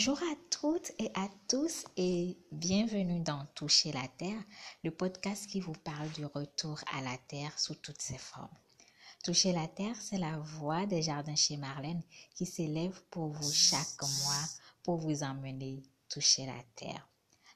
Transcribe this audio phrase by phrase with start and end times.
[0.00, 4.42] Bonjour à toutes et à tous et bienvenue dans Toucher la Terre,
[4.82, 8.48] le podcast qui vous parle du retour à la Terre sous toutes ses formes.
[9.22, 12.00] Toucher la Terre, c'est la voix des jardins chez Marlène
[12.34, 14.44] qui s'élève pour vous chaque mois
[14.82, 17.06] pour vous emmener toucher la Terre.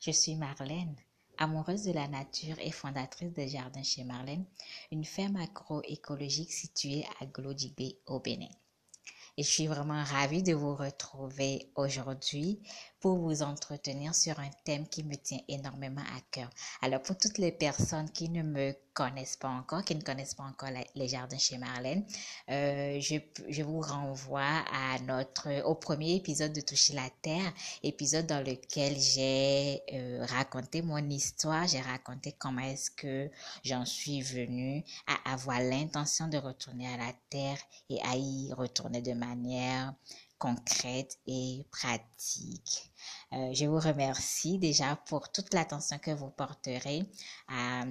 [0.03, 0.97] Je suis Marlène,
[1.39, 4.45] amoureuse de la nature et fondatrice des jardins chez Marlène,
[4.93, 8.51] une ferme agroécologique située à Glodibé au Bénin
[9.37, 12.63] et je suis vraiment ravie de vous retrouver aujourd'hui
[13.05, 16.49] pour vous entretenir sur un thème qui me tient énormément à cœur.
[16.81, 20.45] Alors pour toutes les personnes qui ne me connaissent pas encore, qui ne connaissent pas
[20.45, 22.07] encore les jardins chez Marlène,
[22.49, 28.41] euh, je, vous renvoie à notre au premier épisode de Toucher la Terre, épisode dans
[28.41, 33.31] lequel j'ai euh, raconté mon histoire, j'ai raconté comment est-ce que
[33.65, 37.59] j'en suis venue à avoir l'intention de retourner à la Terre
[37.91, 39.93] et à y retourner de manière
[40.39, 42.91] concrète et pratique.
[43.35, 47.05] Euh, je vous remercie déjà pour toute l'attention que vous porterez
[47.49, 47.85] à,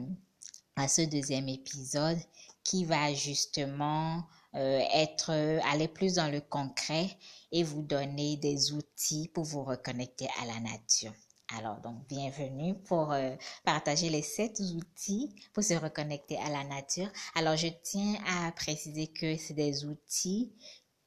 [0.87, 2.17] ce deuxième épisode
[2.63, 4.23] qui va justement
[4.55, 5.31] euh, être
[5.71, 7.09] aller plus dans le concret
[7.51, 11.13] et vous donner des outils pour vous reconnecter à la nature.
[11.57, 17.09] Alors, donc, bienvenue pour euh, partager les sept outils pour se reconnecter à la nature.
[17.35, 20.51] Alors, je tiens à préciser que c'est des outils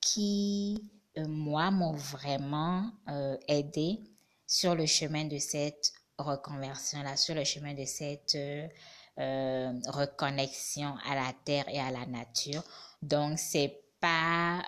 [0.01, 3.99] qui, euh, moi, m'ont vraiment euh, aidé
[4.47, 11.33] sur le chemin de cette reconversion-là, sur le chemin de cette euh, reconnexion à la
[11.45, 12.63] terre et à la nature.
[13.03, 14.63] Donc, c'est pas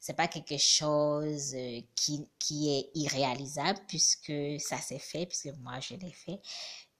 [0.00, 1.54] c'est pas quelque chose
[1.94, 6.40] qui, qui est irréalisable puisque ça s'est fait, puisque moi je l'ai fait.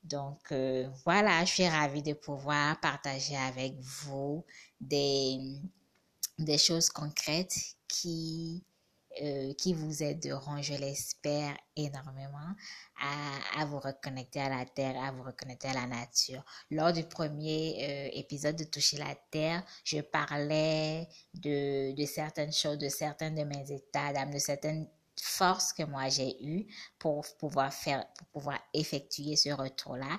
[0.05, 0.53] Donc
[1.05, 4.45] voilà, je suis ravie de pouvoir partager avec vous
[4.81, 5.39] des,
[6.39, 7.59] des choses concrètes
[7.89, 8.63] qui,
[9.21, 12.55] euh, qui vous aideront, je l'espère, énormément
[13.01, 16.45] à, à, vous reconnecter à la terre, à vous reconnecter à la nature.
[16.71, 22.79] Lors du premier euh, épisode de Toucher la terre, je parlais de, de certaines choses,
[22.79, 24.89] de certains de mes états d'âme, de certaines
[25.21, 26.67] forces que moi j'ai eues
[26.99, 30.19] pour pouvoir faire, pour pouvoir effectuer ce retour-là.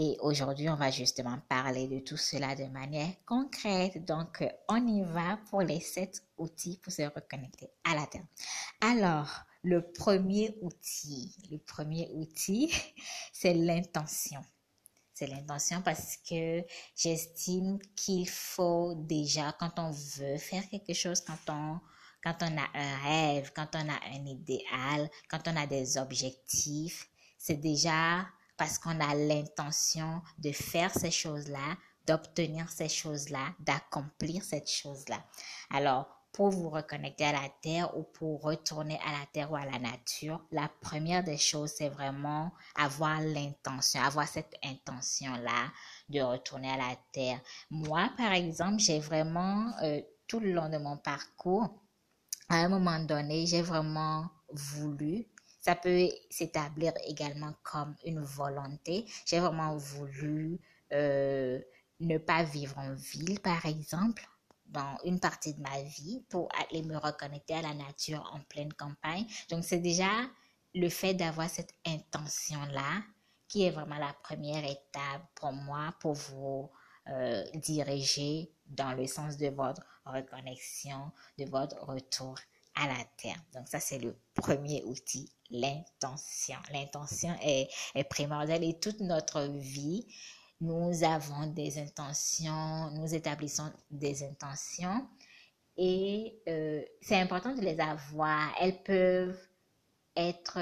[0.00, 4.04] Et aujourd'hui, on va justement parler de tout cela de manière concrète.
[4.04, 8.22] Donc, on y va pour les sept outils pour se reconnecter à la Terre.
[8.80, 9.28] Alors,
[9.64, 12.72] le premier outil, le premier outil,
[13.32, 14.40] c'est l'intention.
[15.14, 16.62] C'est l'intention parce que
[16.94, 21.80] j'estime qu'il faut déjà, quand on veut faire quelque chose, quand on,
[22.22, 27.10] quand on a un rêve, quand on a un idéal, quand on a des objectifs,
[27.36, 28.28] c'est déjà
[28.58, 31.76] parce qu'on a l'intention de faire ces choses-là,
[32.06, 35.22] d'obtenir ces choses-là, d'accomplir cette chose-là.
[35.70, 39.64] Alors, pour vous reconnecter à la terre ou pour retourner à la terre ou à
[39.64, 45.72] la nature, la première des choses, c'est vraiment avoir l'intention, avoir cette intention-là
[46.08, 47.40] de retourner à la terre.
[47.70, 51.68] Moi, par exemple, j'ai vraiment, euh, tout le long de mon parcours,
[52.48, 55.26] à un moment donné, j'ai vraiment voulu
[55.58, 59.04] ça peut s'établir également comme une volonté.
[59.26, 60.60] J'ai vraiment voulu
[60.92, 61.60] euh,
[62.00, 64.26] ne pas vivre en ville, par exemple,
[64.66, 68.72] dans une partie de ma vie pour aller me reconnecter à la nature en pleine
[68.72, 69.26] campagne.
[69.50, 70.10] Donc, c'est déjà
[70.74, 73.02] le fait d'avoir cette intention-là
[73.48, 76.70] qui est vraiment la première étape pour moi pour vous
[77.08, 82.36] euh, diriger dans le sens de votre reconnexion, de votre retour
[82.78, 83.42] à la terre.
[83.54, 86.56] Donc ça, c'est le premier outil, l'intention.
[86.72, 90.06] L'intention est, est primordiale et toute notre vie,
[90.60, 95.06] nous avons des intentions, nous établissons des intentions
[95.76, 98.52] et euh, c'est important de les avoir.
[98.60, 99.38] Elles peuvent
[100.16, 100.58] être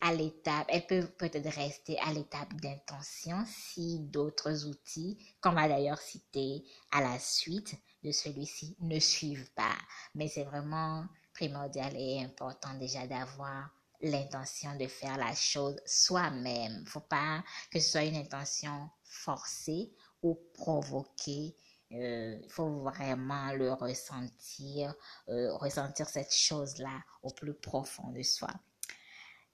[0.00, 5.98] à l'étape, elles peuvent peut-être rester à l'étape d'intention si d'autres outils, qu'on va d'ailleurs
[5.98, 9.76] citer à la suite de celui-ci, ne suivent pas.
[10.14, 11.04] Mais c'est vraiment
[11.40, 13.70] primordial et important déjà d'avoir
[14.02, 16.84] l'intention de faire la chose soi-même.
[16.86, 19.90] Faut pas que ce soit une intention forcée
[20.22, 21.56] ou provoquée.
[21.92, 24.94] Euh, il faut vraiment le ressentir,
[25.30, 28.50] euh, ressentir cette chose-là au plus profond de soi.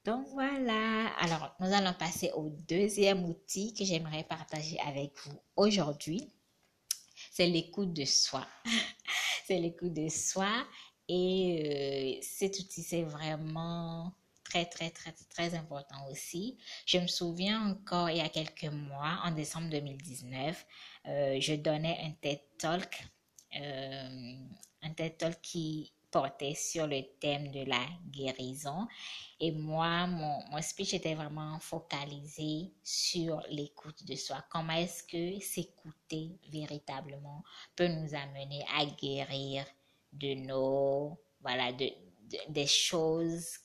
[0.05, 6.33] Donc voilà, alors nous allons passer au deuxième outil que j'aimerais partager avec vous aujourd'hui.
[7.31, 8.45] C'est l'écoute de soi.
[9.47, 10.67] c'est l'écoute de soi
[11.09, 14.13] et euh, cet outil, c'est vraiment
[14.45, 16.59] très, très, très, très important aussi.
[16.87, 20.67] Je me souviens encore, il y a quelques mois, en décembre 2019,
[21.07, 23.07] euh, je donnais un TED Talk,
[23.61, 24.37] euh,
[24.83, 28.87] un TED Talk qui portait sur le thème de la guérison.
[29.39, 34.45] Et moi, mon, mon speech était vraiment focalisé sur l'écoute de soi.
[34.51, 37.43] Comment est-ce que s'écouter véritablement
[37.75, 39.67] peut nous amener à guérir
[40.19, 41.91] de nos, voilà, de,
[42.49, 43.59] des choses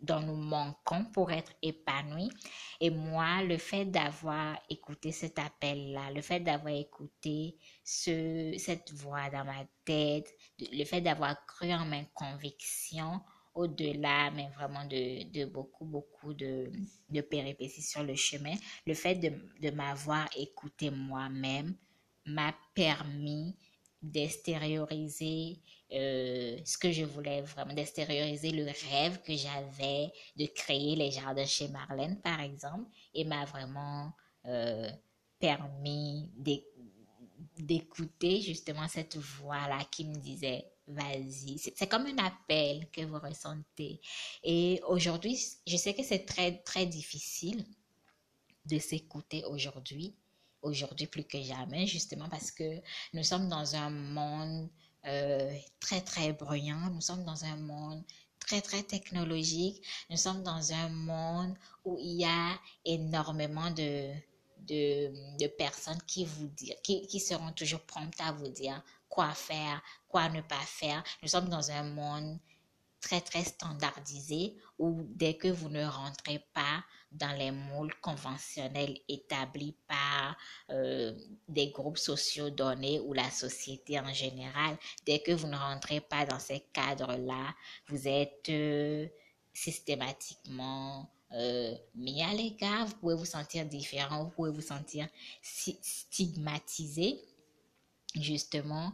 [0.00, 2.30] dont nous manquons pour être épanouis.
[2.80, 9.28] Et moi, le fait d'avoir écouté cet appel-là, le fait d'avoir écouté ce, cette voix
[9.30, 13.20] dans ma tête, le fait d'avoir cru en mes convictions,
[13.54, 16.70] au-delà, mais vraiment de, de, beaucoup, beaucoup de,
[17.10, 18.54] de péripéties sur le chemin,
[18.86, 21.76] le fait de, de m'avoir écouté moi-même
[22.26, 23.56] m'a permis
[24.02, 25.60] d'extérioriser
[25.92, 31.46] euh, ce que je voulais vraiment, d'extérioriser le rêve que j'avais de créer les jardins
[31.46, 34.12] chez Marlène, par exemple, et m'a vraiment
[34.46, 34.90] euh,
[35.38, 36.30] permis
[37.58, 41.58] d'écouter justement cette voix-là qui me disait, vas-y.
[41.58, 44.00] C'est comme un appel que vous ressentez.
[44.42, 47.64] Et aujourd'hui, je sais que c'est très, très difficile
[48.66, 50.14] de s'écouter aujourd'hui
[50.62, 52.80] aujourd'hui plus que jamais, justement parce que
[53.14, 54.68] nous sommes dans un monde
[55.06, 58.02] euh, très, très bruyant, nous sommes dans un monde
[58.38, 61.54] très, très technologique, nous sommes dans un monde
[61.84, 64.12] où il y a énormément de,
[64.58, 69.32] de, de personnes qui vous dire, qui, qui seront toujours promptes à vous dire quoi
[69.34, 71.02] faire, quoi ne pas faire.
[71.22, 72.38] Nous sommes dans un monde
[73.00, 79.74] très, très standardisé où dès que vous ne rentrez pas dans les moules conventionnels établis
[79.88, 80.36] par
[80.70, 81.12] euh,
[81.48, 84.76] des groupes sociaux donnés ou la société en général,
[85.06, 87.54] dès que vous ne rentrez pas dans ces cadres-là,
[87.88, 89.06] vous êtes euh,
[89.52, 95.08] systématiquement euh, mis à l'égard, vous pouvez vous sentir différent, vous pouvez vous sentir
[95.42, 97.20] stigmatisé,
[98.14, 98.92] justement.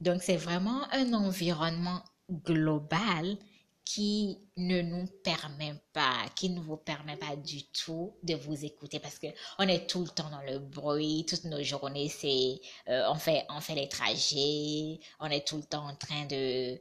[0.00, 3.38] Donc c'est vraiment un environnement global
[3.86, 8.98] qui ne nous permet pas, qui ne vous permet pas du tout de vous écouter
[8.98, 9.28] parce que
[9.60, 13.46] on est tout le temps dans le bruit, toutes nos journées c'est euh, on fait
[13.48, 16.80] on fait les trajets, on est tout le temps en train de,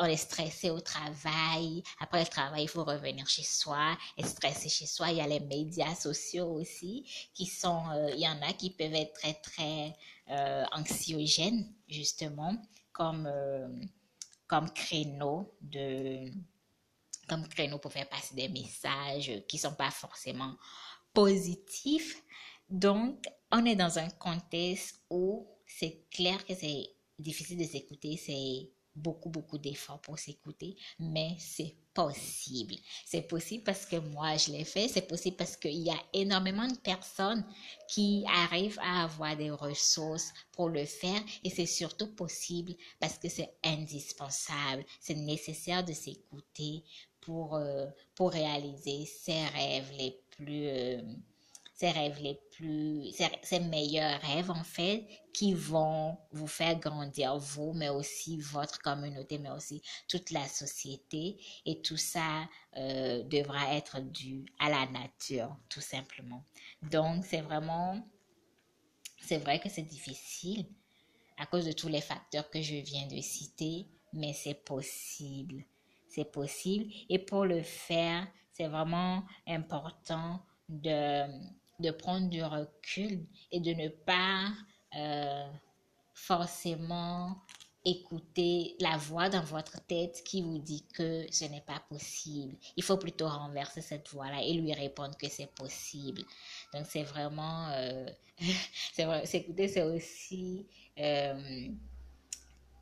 [0.00, 4.68] on est stressé au travail, après le travail il faut revenir chez soi, être stressé
[4.68, 8.42] chez soi, il y a les médias sociaux aussi qui sont euh, il y en
[8.42, 9.96] a qui peuvent être très très
[10.30, 12.56] euh, anxiogènes justement
[12.92, 13.28] comme
[14.62, 16.30] créneau de
[17.28, 20.56] comme créneau pour faire passer des messages qui sont pas forcément
[21.14, 22.22] positifs.
[22.68, 28.70] Donc, on est dans un contexte où c'est clair que c'est difficile de s'écouter, c'est
[28.96, 32.74] beaucoup, beaucoup d'efforts pour s'écouter, mais c'est possible.
[33.04, 34.88] C'est possible parce que moi, je l'ai fait.
[34.88, 37.44] C'est possible parce qu'il y a énormément de personnes
[37.88, 43.28] qui arrivent à avoir des ressources pour le faire et c'est surtout possible parce que
[43.28, 44.84] c'est indispensable.
[45.00, 46.82] C'est nécessaire de s'écouter
[47.20, 50.66] pour, euh, pour réaliser ses rêves les plus...
[50.66, 51.02] Euh,
[51.74, 53.12] ses rêves les plus,
[53.42, 59.38] ses, meilleurs rêves en fait, qui vont vous faire grandir vous, mais aussi votre communauté,
[59.38, 61.36] mais aussi toute la société.
[61.66, 66.44] Et tout ça euh, devra être dû à la nature, tout simplement.
[66.82, 68.00] Donc, c'est vraiment,
[69.20, 70.66] c'est vrai que c'est difficile
[71.38, 75.64] à cause de tous les facteurs que je viens de citer, mais c'est possible.
[76.06, 76.86] C'est possible.
[77.08, 81.26] Et pour le faire, c'est vraiment important de
[81.80, 84.52] de prendre du recul et de ne pas
[84.96, 85.48] euh,
[86.14, 87.36] forcément
[87.84, 92.56] écouter la voix dans votre tête qui vous dit que ce n'est pas possible.
[92.76, 96.22] Il faut plutôt renverser cette voix-là et lui répondre que c'est possible.
[96.72, 98.06] Donc c'est vraiment, euh,
[98.94, 99.06] c'est
[99.68, 100.66] c'est aussi
[100.98, 101.68] euh,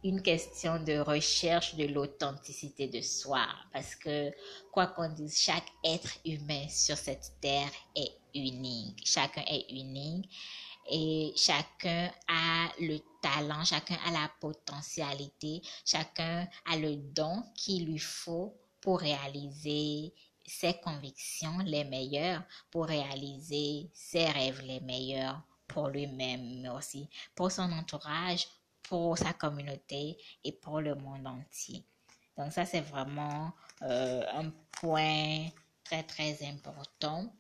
[0.05, 3.47] une question de recherche de l'authenticité de soi.
[3.73, 4.33] Parce que,
[4.73, 9.01] quoi qu'on dise, chaque être humain sur cette terre est unique.
[9.07, 10.29] Chacun est unique
[10.91, 17.99] et chacun a le talent, chacun a la potentialité, chacun a le don qu'il lui
[17.99, 20.13] faut pour réaliser
[20.45, 27.53] ses convictions les meilleures, pour réaliser ses rêves les meilleurs pour lui-même, mais aussi pour
[27.53, 28.47] son entourage,
[28.93, 31.83] pour sa communauté et pour le monde entier.
[32.37, 35.49] Donc ça, c'est vraiment euh, un point
[35.83, 37.33] très, très important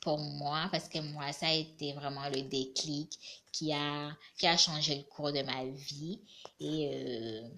[0.00, 3.16] pour moi parce que moi, ça a été vraiment le déclic
[3.52, 6.20] qui a, qui a changé le cours de ma vie
[6.58, 7.48] et euh,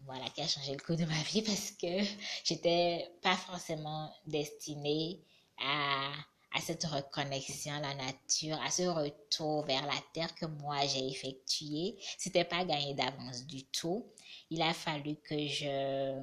[0.00, 2.02] voilà, qui a changé le cours de ma vie parce que
[2.44, 5.20] j'étais pas forcément destinée
[5.62, 6.10] à,
[6.52, 11.08] à cette reconnexion à la nature, à ce retour vers la terre que moi j'ai
[11.08, 11.96] effectué.
[12.18, 14.06] C'était pas gagné d'avance du tout.
[14.50, 16.20] Il a fallu que je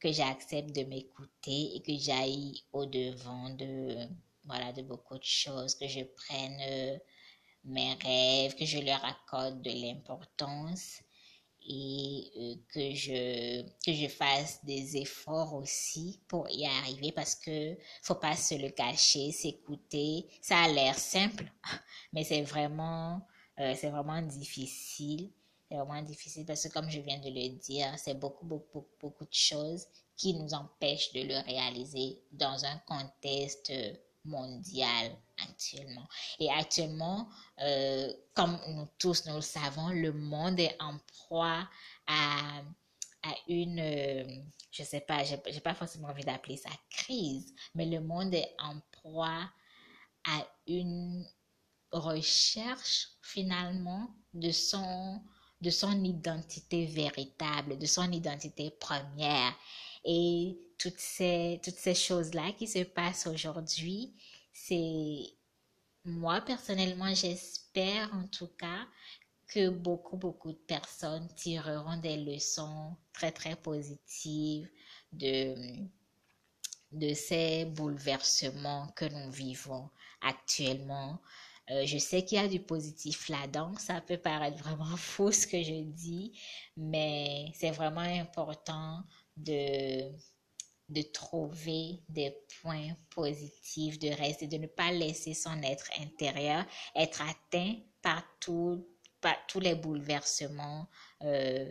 [0.00, 3.96] que j'accepte de m'écouter et que j'aille au devant de
[4.44, 6.98] voilà de beaucoup de choses, que je prenne euh,
[7.64, 11.02] mes rêves, que je leur accorde de l'importance
[11.68, 17.76] et euh, que je que je fasse des efforts aussi pour y arriver parce que
[18.02, 21.44] faut pas se le cacher, s'écouter, ça a l'air simple,
[22.12, 23.20] mais c'est vraiment
[23.60, 25.30] euh, c'est vraiment difficile.
[25.68, 29.26] C'est vraiment difficile parce que comme je viens de le dire, c'est beaucoup beaucoup beaucoup
[29.26, 33.70] de choses qui nous empêchent de le réaliser dans un contexte
[34.24, 36.06] mondial actuellement.
[36.38, 37.28] Et actuellement,
[37.62, 41.68] euh, comme nous tous nous le savons, le monde est en proie
[42.06, 42.62] à,
[43.22, 44.24] à une, euh,
[44.70, 48.80] je sais pas, j'ai pas forcément envie d'appeler ça crise, mais le monde est en
[48.92, 49.50] proie
[50.24, 51.26] à une
[51.92, 55.20] recherche finalement de son
[55.60, 59.52] de son identité véritable, de son identité première.
[60.04, 64.14] Et toutes ces, toutes ces choses-là qui se passent aujourd'hui,
[64.52, 65.34] c'est
[66.04, 68.86] moi personnellement, j'espère en tout cas
[69.48, 74.68] que beaucoup, beaucoup de personnes tireront des leçons très, très positives
[75.12, 75.54] de,
[76.92, 81.20] de ces bouleversements que nous vivons actuellement.
[81.70, 85.46] Euh, je sais qu'il y a du positif là-dedans, ça peut paraître vraiment faux ce
[85.46, 86.38] que je dis,
[86.76, 89.02] mais c'est vraiment important
[89.36, 90.10] de
[90.88, 96.64] de trouver des points positifs, de rester, de ne pas laisser son être intérieur
[96.94, 98.24] être atteint par,
[99.20, 100.88] par tous les bouleversements
[101.22, 101.70] euh,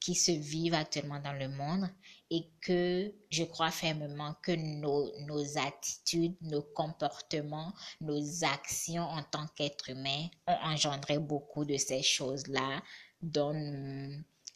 [0.00, 1.88] qui se vivent actuellement dans le monde
[2.30, 9.46] et que je crois fermement que nos, nos attitudes, nos comportements, nos actions en tant
[9.56, 12.82] qu'être humain ont engendré beaucoup de ces choses-là
[13.20, 13.54] dont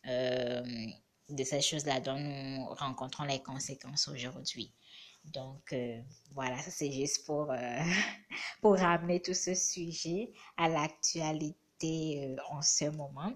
[0.07, 0.63] euh,
[1.29, 4.73] de ces choses-là dont nous rencontrons les conséquences aujourd'hui.
[5.33, 6.01] Donc euh,
[6.33, 7.57] voilà, ça c'est juste pour, euh,
[8.61, 13.33] pour ramener tout ce sujet à l'actualité euh, en ce moment.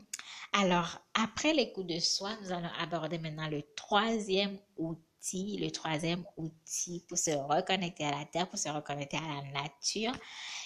[0.53, 7.05] Alors, après l'écoute de soi, nous allons aborder maintenant le troisième outil, le troisième outil
[7.09, 10.13] pour se reconnecter à la terre, pour se reconnecter à la nature,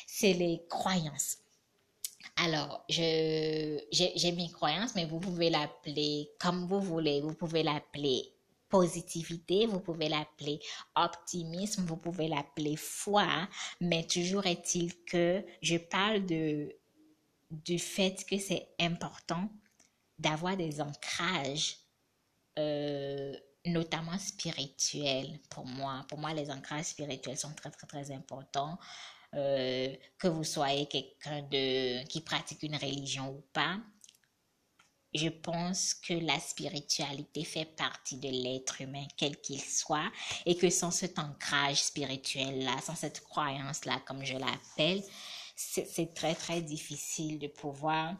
[0.06, 1.38] c'est les croyances.
[2.36, 7.20] Alors, j'ai mes croyances, mais vous pouvez l'appeler comme vous voulez.
[7.20, 8.32] Vous pouvez l'appeler
[8.72, 10.58] positivité, vous pouvez l'appeler
[10.96, 13.46] optimisme, vous pouvez l'appeler foi,
[13.82, 16.74] mais toujours est-il que je parle de,
[17.50, 19.50] du fait que c'est important
[20.18, 21.76] d'avoir des ancrages,
[22.58, 23.34] euh,
[23.66, 26.06] notamment spirituels pour moi.
[26.08, 28.78] Pour moi, les ancrages spirituels sont très, très, très importants.
[29.34, 33.78] Euh, que vous soyez quelqu'un de qui pratique une religion ou pas,
[35.14, 40.10] je pense que la spiritualité fait partie de l'être humain, quel qu'il soit,
[40.46, 45.02] et que sans cet ancrage spirituel-là, sans cette croyance-là, comme je l'appelle,
[45.54, 48.14] c'est très, très difficile de pouvoir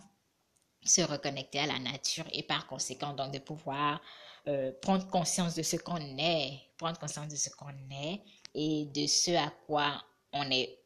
[0.85, 4.01] se reconnecter à la nature et par conséquent, donc de pouvoir
[4.49, 8.21] euh, prendre conscience de ce qu'on est, prendre conscience de ce qu'on est
[8.55, 10.79] et de ce à quoi on est,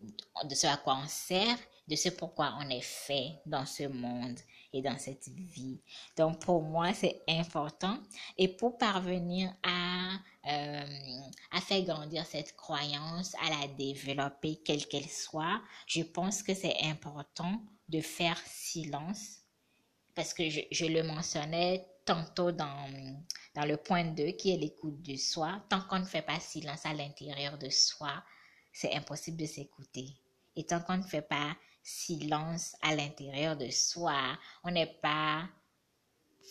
[0.45, 4.39] de ce à quoi on sert, de ce pourquoi on est fait dans ce monde
[4.73, 5.81] et dans cette vie.
[6.17, 7.99] Donc pour moi, c'est important.
[8.37, 10.15] Et pour parvenir à,
[10.49, 11.21] euh,
[11.53, 16.77] à faire grandir cette croyance, à la développer, quelle qu'elle soit, je pense que c'est
[16.83, 19.39] important de faire silence.
[20.15, 22.89] Parce que je, je le mentionnais tantôt dans,
[23.55, 25.63] dans le point 2 qui est l'écoute de soi.
[25.69, 28.23] Tant qu'on ne fait pas silence à l'intérieur de soi,
[28.77, 30.09] c'est impossible de s'écouter.
[30.55, 35.49] Et tant qu'on ne fait pas silence à l'intérieur de soi, on n'est pas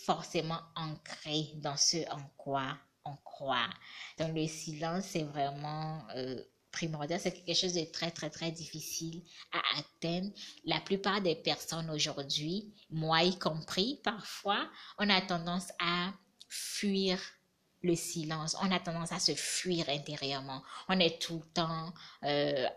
[0.06, 3.70] forcément ancré dans ce en quoi on croit.
[4.18, 6.42] Donc le silence, c'est vraiment euh,
[6.72, 7.20] primordial.
[7.20, 10.32] C'est quelque chose de très, très, très difficile à atteindre.
[10.66, 14.68] La plupart des personnes aujourd'hui, moi y compris, parfois,
[14.98, 16.12] on a tendance à
[16.50, 17.20] fuir
[17.86, 18.56] le silence.
[18.62, 20.62] On a tendance à se fuir intérieurement.
[20.90, 22.68] On est tout le temps euh,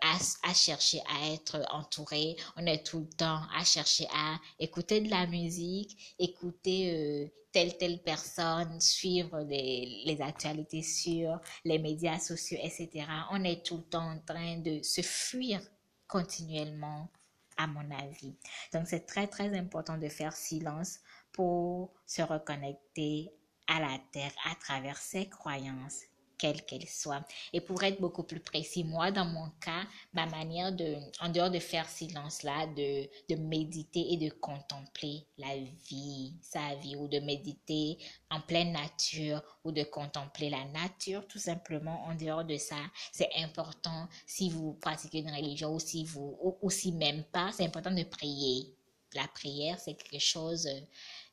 [0.43, 2.37] à, chercher à être entouré.
[2.57, 7.77] On est tout le temps à chercher à écouter de la musique, écouter euh, telle
[7.79, 13.07] telle personne, suivre les, les actualités sur les médias sociaux, etc.
[13.31, 15.61] On est tout le temps en train de se fuir
[16.07, 17.11] continuellement
[17.57, 18.37] à mon avis.
[18.73, 21.01] Donc c'est très très important de faire silence
[21.33, 23.33] pour se reconnecter
[23.69, 26.03] à la terre à travers ses croyances
[26.39, 27.27] quelle qu'elle soit.
[27.53, 29.85] Et pour être beaucoup plus précis, moi, dans mon cas,
[30.15, 35.27] ma manière de, en dehors de faire silence là, de, de méditer et de contempler
[35.37, 35.57] la
[35.89, 37.99] vie, sa vie, ou de méditer
[38.31, 42.79] en pleine nature, ou de contempler la nature, tout simplement, en dehors de ça,
[43.13, 47.65] c'est important si vous pratiquez une religion ou si vous, ou, si même pas, c'est
[47.65, 48.75] important de prier.
[49.15, 50.69] La prière, c'est quelque chose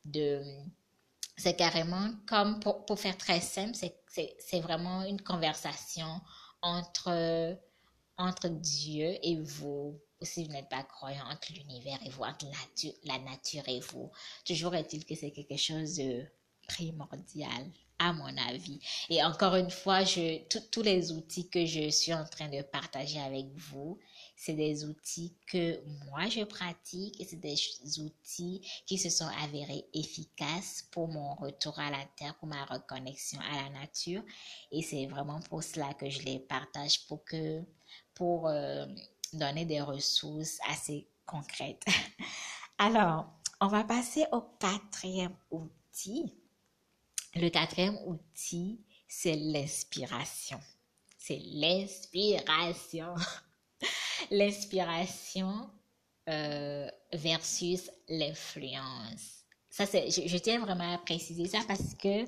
[0.04, 0.42] de,
[1.36, 6.20] c'est carrément comme, pour, pour faire très simple, c'est vraiment une conversation
[6.62, 7.58] entre,
[8.16, 10.00] entre Dieu et vous.
[10.22, 12.46] Si vous n'êtes pas croyant, entre l'univers et vous, entre
[13.04, 14.10] la nature et vous.
[14.46, 16.24] Toujours est-il que c'est quelque chose de
[16.66, 18.80] primordial à mon avis.
[19.08, 23.20] Et encore une fois, je, tous les outils que je suis en train de partager
[23.20, 23.98] avec vous,
[24.36, 27.56] c'est des outils que moi je pratique et c'est des
[28.00, 33.40] outils qui se sont avérés efficaces pour mon retour à la terre, pour ma reconnexion
[33.40, 34.22] à la nature.
[34.70, 37.62] Et c'est vraiment pour cela que je les partage pour que,
[38.14, 38.86] pour euh,
[39.32, 41.84] donner des ressources assez concrètes.
[42.78, 43.26] Alors,
[43.60, 46.34] on va passer au quatrième outil.
[47.34, 50.60] Le quatrième outil, c'est l'inspiration.
[51.16, 53.14] C'est l'inspiration.
[54.30, 55.68] l'inspiration
[56.28, 59.44] euh, versus l'influence.
[59.70, 62.24] Ça, c'est, je, tiens vraiment à préciser ça parce que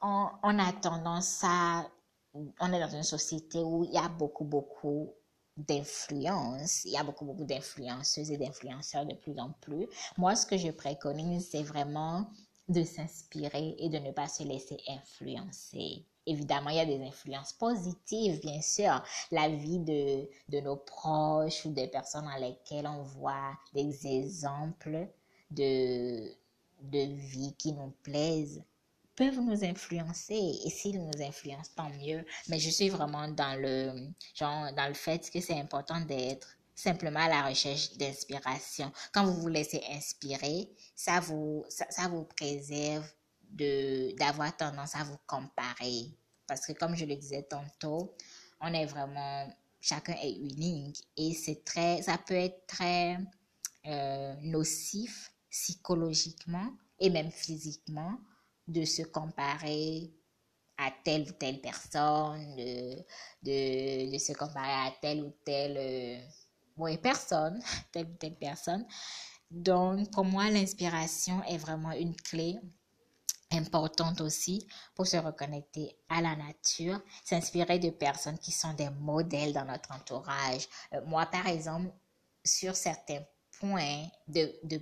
[0.00, 1.86] on, on, a tendance à,
[2.34, 5.12] on est dans une société où il y a beaucoup, beaucoup
[5.56, 6.84] d'influence.
[6.84, 9.86] Il y a beaucoup, beaucoup d'influenceuses et d'influenceurs de plus en plus.
[10.16, 12.26] Moi, ce que je préconise, c'est vraiment
[12.68, 16.06] de s'inspirer et de ne pas se laisser influencer.
[16.26, 19.02] Évidemment, il y a des influences positives, bien sûr.
[19.30, 25.08] La vie de, de nos proches ou des personnes dans lesquelles on voit des exemples
[25.50, 26.30] de,
[26.80, 28.62] de vie qui nous plaisent
[29.16, 30.60] peuvent nous influencer.
[30.64, 32.24] Et s'ils nous influencent tant mieux.
[32.48, 37.20] Mais je suis vraiment dans le genre dans le fait que c'est important d'être simplement
[37.20, 38.90] à la recherche d'inspiration.
[39.12, 43.06] Quand vous vous laissez inspirer ça vous ça, ça vous préserve
[43.54, 46.16] de d'avoir tendance à vous comparer.
[46.46, 48.14] Parce que comme je le disais tantôt,
[48.60, 49.48] on est vraiment,
[49.80, 53.18] chacun est unique et c'est très, ça peut être très
[53.86, 58.18] euh, nocif psychologiquement et même physiquement
[58.66, 60.12] de se comparer
[60.76, 62.96] à telle ou telle personne, de,
[63.42, 67.60] de, de se comparer à telle ou telle euh, personne,
[67.92, 68.86] telle ou telle personne.
[69.50, 72.58] Donc, pour moi, l'inspiration est vraiment une clé
[73.52, 79.52] importante aussi pour se reconnecter à la nature, s'inspirer de personnes qui sont des modèles
[79.52, 80.68] dans notre entourage.
[80.92, 81.90] Euh, moi, par exemple,
[82.44, 83.22] sur certains
[83.60, 84.80] points de, de,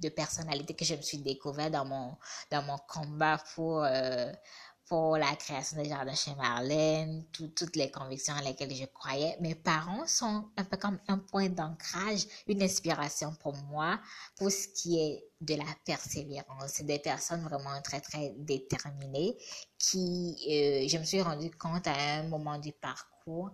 [0.00, 2.16] de, personnalité que je me suis découvert dans mon,
[2.50, 4.32] dans mon combat pour, euh,
[4.88, 9.36] pour la création des jardins chez Marlène, toutes les convictions à lesquelles je croyais.
[9.40, 14.00] Mes parents sont un peu comme un point d'ancrage, une inspiration pour moi,
[14.36, 16.72] pour ce qui est de la persévérance.
[16.72, 19.36] C'est des personnes vraiment très, très déterminées
[19.78, 23.50] qui, euh, je me suis rendu compte à un moment du parcours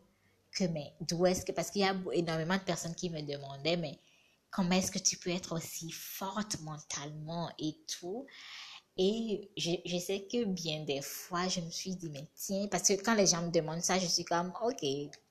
[0.52, 3.76] que, mais d'où est-ce que, parce qu'il y a énormément de personnes qui me demandaient,
[3.76, 3.98] mais
[4.50, 8.24] comment est-ce que tu peux être aussi forte mentalement et tout?
[8.96, 12.88] Et je, je, sais que bien des fois, je me suis dit, mais tiens, parce
[12.88, 14.84] que quand les gens me demandent ça, je suis comme, ok,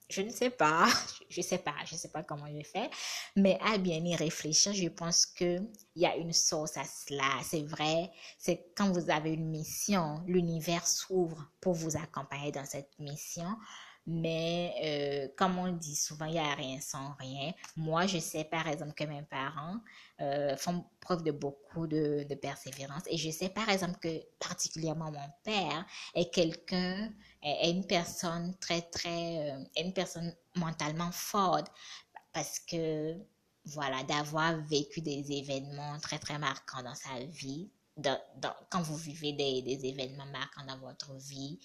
[0.09, 0.87] je ne sais pas,
[1.29, 2.89] je sais pas, je sais pas comment je fais,
[3.35, 5.57] mais à bien y réfléchir, je pense que
[5.95, 7.29] il y a une source à cela.
[7.43, 12.91] C'est vrai, c'est quand vous avez une mission, l'univers s'ouvre pour vous accompagner dans cette
[12.99, 13.47] mission.
[14.05, 17.53] Mais euh, comme on dit souvent, il n'y a rien sans rien.
[17.77, 19.79] Moi, je sais par exemple que mes parents
[20.19, 23.03] euh, font preuve de beaucoup de, de, persévérance.
[23.07, 25.85] Et je sais par exemple que particulièrement mon père
[26.15, 31.71] est quelqu'un, est une personne très, très, euh, une personne mentalement forte
[32.33, 33.15] parce que,
[33.65, 38.97] voilà, d'avoir vécu des événements très, très marquants dans sa vie, dans, dans, quand vous
[38.97, 41.59] vivez des, des événements marquants dans votre vie,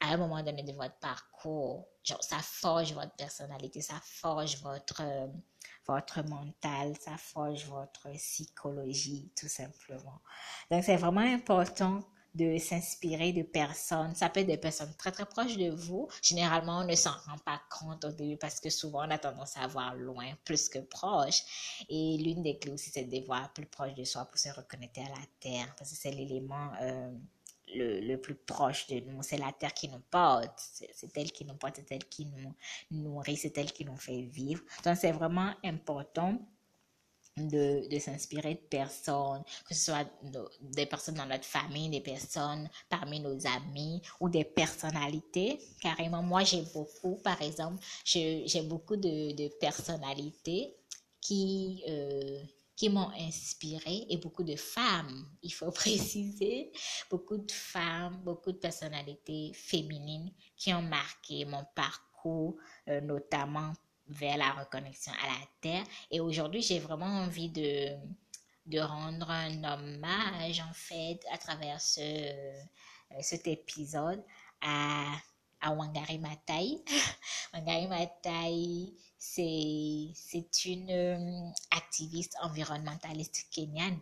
[0.00, 5.02] à un moment donné de votre parcours, genre, ça forge votre personnalité, ça forge votre,
[5.02, 5.26] euh,
[5.86, 10.20] votre mental, ça forge votre psychologie, tout simplement.
[10.70, 12.02] Donc, c'est vraiment important
[12.36, 14.14] de s'inspirer de personnes.
[14.14, 16.08] Ça peut être des personnes très, très proches de vous.
[16.22, 19.56] Généralement, on ne s'en rend pas compte au début parce que souvent, on a tendance
[19.56, 21.84] à voir loin plus que proche.
[21.88, 25.00] Et l'une des clés aussi, c'est de voir plus proche de soi pour se reconnecter
[25.00, 26.72] à la terre parce que c'est l'élément...
[26.82, 27.10] Euh,
[27.74, 29.22] le, le, plus proche de nous.
[29.22, 30.58] C'est la terre qui nous porte.
[30.58, 32.54] C'est elle qui nous porte, c'est elle qui nous
[32.90, 34.62] nourrit, c'est elle qui nous fait vivre.
[34.84, 36.38] Donc, c'est vraiment important
[37.36, 40.08] de, de s'inspirer de personnes, que ce soit
[40.60, 45.58] des personnes dans notre famille, des personnes parmi nos amis ou des personnalités.
[45.80, 50.74] Carrément, moi, j'ai beaucoup, par exemple, j'ai beaucoup de, de personnalités
[51.20, 52.40] qui, euh,
[52.76, 56.70] qui m'ont inspiré et beaucoup de femmes, il faut préciser,
[57.10, 62.56] beaucoup de femmes, beaucoup de personnalités féminines qui ont marqué mon parcours,
[62.88, 63.72] euh, notamment
[64.08, 65.84] vers la reconnexion à la terre.
[66.10, 67.96] Et aujourd'hui, j'ai vraiment envie de,
[68.66, 72.62] de rendre un hommage, en fait, à travers ce, euh,
[73.20, 74.22] cet épisode
[74.60, 75.12] à,
[75.60, 76.84] à Wangari Maathai.
[77.54, 83.98] Wangari Maathai, c'est, une euh, activiste environnementaliste kenyane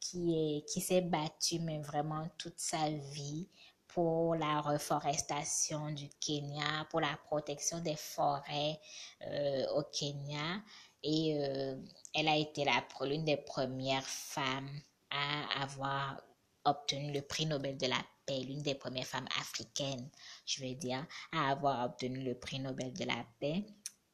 [0.00, 3.48] qui, est, qui s'est battue, mais vraiment toute sa vie
[3.88, 8.78] pour la reforestation du Kenya, pour la protection des forêts
[9.26, 10.62] euh, au Kenya.
[11.02, 11.76] Et euh,
[12.14, 12.64] elle a été
[13.02, 14.70] l'une des premières femmes
[15.10, 16.20] à avoir
[16.64, 20.08] obtenu le prix Nobel de la paix, l'une des premières femmes africaines,
[20.44, 23.64] je veux dire, à avoir obtenu le prix Nobel de la paix.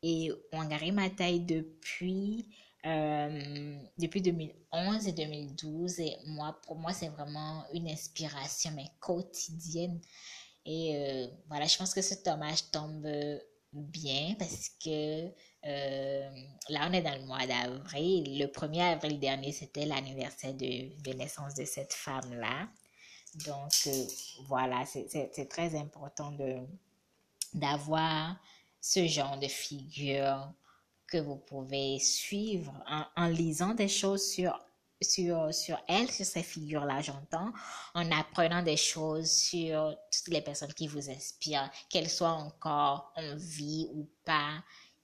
[0.06, 2.46] Et Wangari Maathai, depuis
[2.86, 6.00] euh, depuis 2011 et 2012.
[6.00, 9.98] Et moi, pour moi, c'est vraiment une inspiration, mais quotidienne.
[10.66, 13.08] Et euh, voilà, je pense que ce hommage tombe
[13.72, 15.28] bien parce que
[15.66, 16.30] euh,
[16.68, 18.38] là, on est dans le mois d'avril.
[18.38, 22.68] Le 1er avril dernier, c'était l'anniversaire de, de, naissance de cette femme-là.
[23.46, 23.72] Donc,
[24.46, 26.36] voilà, c'est très important
[27.54, 28.36] d'avoir
[28.84, 30.52] ce genre de figure
[31.06, 32.70] que vous pouvez suivre
[33.16, 34.60] en, lisant des choses sur
[35.00, 37.52] sur, sur elle, sur ces figures-là, j'entends,
[37.94, 43.36] en apprenant des choses sur toutes les personnes qui vous inspirent, qu'elles soient encore en
[43.36, 44.62] vie ou pas,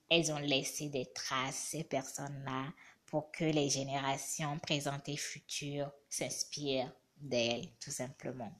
[0.08, 2.66] elles ont laissé des traces, ces personnes-là,
[3.06, 8.52] pour que les générations présentes et futures s'inspirent d'elles, tout simplement.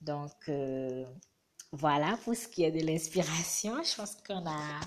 [0.00, 1.04] Donc, euh,
[1.76, 3.82] voilà pour ce qui est de l'inspiration.
[3.82, 4.80] Je pense qu'on a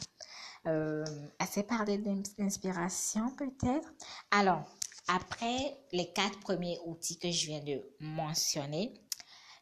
[0.68, 1.04] euh,
[1.38, 3.90] assez parlé d'inspiration peut-être.
[4.32, 4.64] Alors,
[5.10, 8.94] après les quatre premiers outils que je viens de mentionner,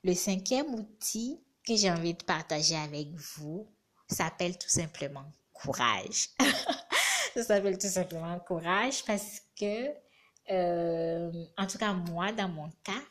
[0.03, 3.67] le cinquième outil que j'ai envie de partager avec vous
[4.07, 6.29] s'appelle tout simplement courage.
[7.33, 9.89] Ça s'appelle tout simplement courage parce que,
[10.51, 13.01] euh, en tout cas moi, dans mon cas,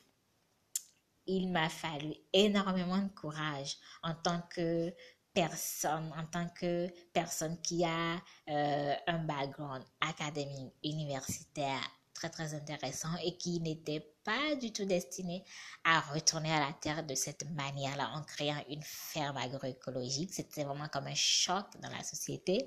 [1.27, 4.93] il m'a fallu énormément de courage en tant que
[5.33, 8.17] personne, en tant que personne qui a
[8.49, 11.83] euh, un background académique, universitaire
[12.15, 15.45] très très intéressant et qui n'était pas du tout destiné
[15.83, 20.33] à retourner à la terre de cette manière-là en créant une ferme agroécologique.
[20.33, 22.67] C'était vraiment comme un choc dans la société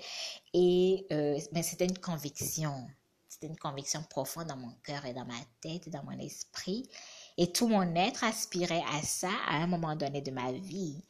[0.53, 2.87] et euh, mais c'était une conviction,
[3.29, 6.87] c'était une conviction profonde dans mon cœur et dans ma tête et dans mon esprit
[7.38, 11.02] et tout mon être aspirait à ça à un moment donné de ma vie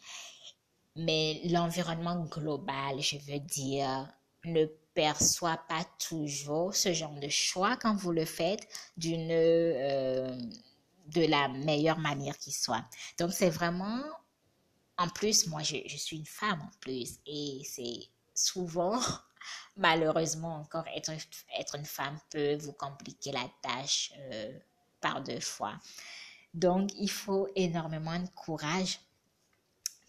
[0.98, 4.12] mais l'environnement global, je veux dire,
[4.46, 10.36] ne perçoit pas toujours ce genre de choix quand vous le faites d'une euh,
[11.08, 12.84] de la meilleure manière qui soit.
[13.20, 14.02] Donc c'est vraiment
[14.98, 19.00] en plus moi je, je, suis une femme en plus et c'est souvent
[19.78, 21.12] malheureusement encore être
[21.60, 24.58] être une femme peut vous compliquer la tâche euh,
[25.22, 25.74] deux fois.
[26.54, 29.00] Donc il faut énormément de courage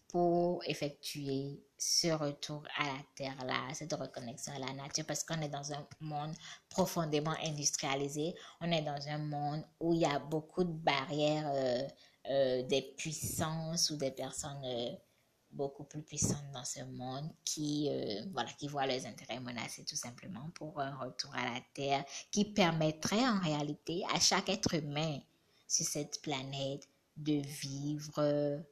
[0.09, 5.49] pour effectuer ce retour à la terre-là, cette reconnexion à la nature, parce qu'on est
[5.49, 6.35] dans un monde
[6.71, 11.87] profondément industrialisé, on est dans un monde où il y a beaucoup de barrières, euh,
[12.31, 14.91] euh, des puissances ou des personnes euh,
[15.59, 17.91] beaucoup plus puissantes dans ce monde qui,
[18.33, 22.45] voilà, qui voient leurs intérêts menacés tout simplement pour un retour à la terre qui
[22.45, 25.19] permettrait en réalité à chaque être humain
[25.67, 28.65] sur cette planète de vivre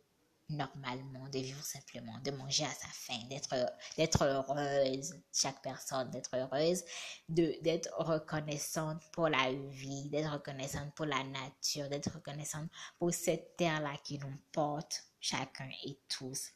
[0.49, 6.85] normalement, de vivre simplement, de manger à sa faim, d'être, heureuse, chaque personne, d'être heureuse,
[7.29, 13.97] d'être reconnaissante pour la vie, d'être reconnaissante pour la nature, d'être reconnaissante pour cette terre-là
[14.05, 16.51] qui nous porte, chacun et tous.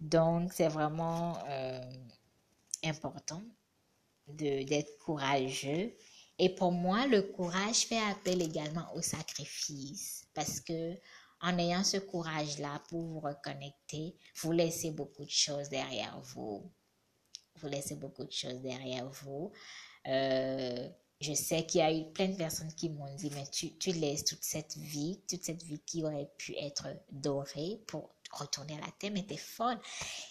[0.00, 1.80] Donc, c'est vraiment euh,
[2.84, 3.42] important
[4.28, 5.94] d'être courageux.
[6.38, 10.94] Et pour moi, le courage fait appel également au sacrifice parce que
[11.42, 16.70] en ayant ce courage-là pour vous reconnecter, vous laissez beaucoup de choses derrière vous.
[17.56, 19.52] Vous laissez beaucoup de choses derrière vous.
[20.06, 20.88] Euh,
[21.20, 23.92] je sais qu'il y a eu plein de personnes qui m'ont dit, mais tu, tu
[23.92, 28.80] laisses toute cette vie, toute cette vie qui aurait pu être dorée pour retourner à
[28.80, 29.78] la terre, mais t'es folle.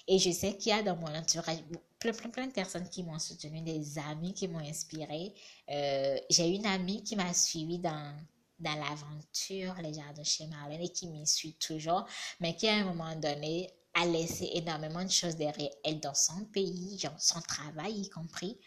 [0.08, 1.60] Et je sais qu'il y a dans mon entourage
[2.00, 5.34] plein, plein, plein de personnes qui m'ont soutenu, des amis qui m'ont inspiré.
[5.70, 8.16] Euh, j'ai une amie qui m'a suivi dans,
[8.60, 12.06] dans l'aventure, les jardins chez Marlène, et qui m'y suit toujours,
[12.40, 16.46] mais qui à un moment donné a laissé énormément de choses derrière elle dans son
[16.46, 18.60] pays, genre son travail y compris,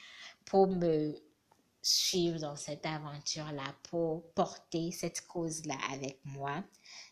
[0.45, 1.15] pour me
[1.83, 6.63] suivre dans cette aventure-là, pour porter cette cause-là avec moi.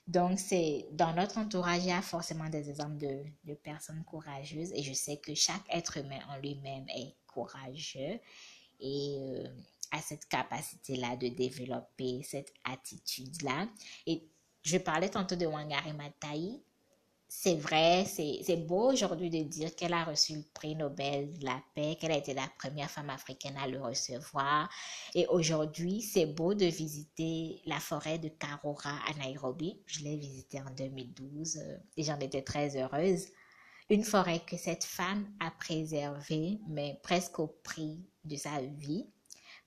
[0.06, 4.72] Donc, c'est dans notre entourage, il y a forcément des exemples de, de personnes courageuses
[4.72, 8.20] et je sais que chaque être humain en lui-même est courageux
[8.80, 9.48] et euh,
[9.90, 13.68] a cette capacité-là de développer cette attitude-là.
[14.06, 14.28] Et
[14.62, 16.62] je parlais tantôt de Wangari Maathai
[17.32, 21.62] c'est vrai, c'est beau aujourd'hui de dire qu'elle a reçu le prix Nobel de la
[21.76, 24.68] paix, qu'elle a été la première femme africaine à le recevoir.
[25.14, 29.80] Et aujourd'hui, c'est beau de visiter la forêt de Karora à Nairobi.
[29.86, 33.26] Je l'ai visitée en 2012 euh, et j'en étais très heureuse.
[33.90, 39.06] Une forêt que cette femme a préservée, mais presque au prix de sa vie,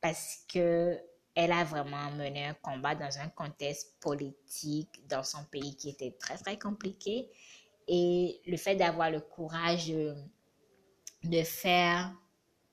[0.03, 0.99] parce que
[1.33, 6.15] elle a vraiment mené un combat dans un contexte politique dans son pays qui était
[6.19, 7.31] très très compliqué.
[7.87, 9.87] Et le fait d'avoir le courage
[11.23, 12.13] de, faire,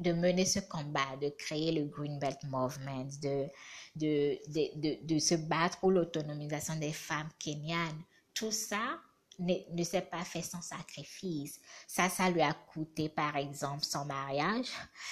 [0.00, 3.46] de mener ce combat, de créer le Green Belt Movement, de,
[3.94, 8.02] de, de, de se battre pour l'autonomisation des femmes kenyanes,
[8.34, 8.98] tout ça
[9.40, 11.58] ne, ne s'est pas fait sans sacrifice.
[11.88, 14.66] Ça, ça lui a coûté, par exemple, son mariage.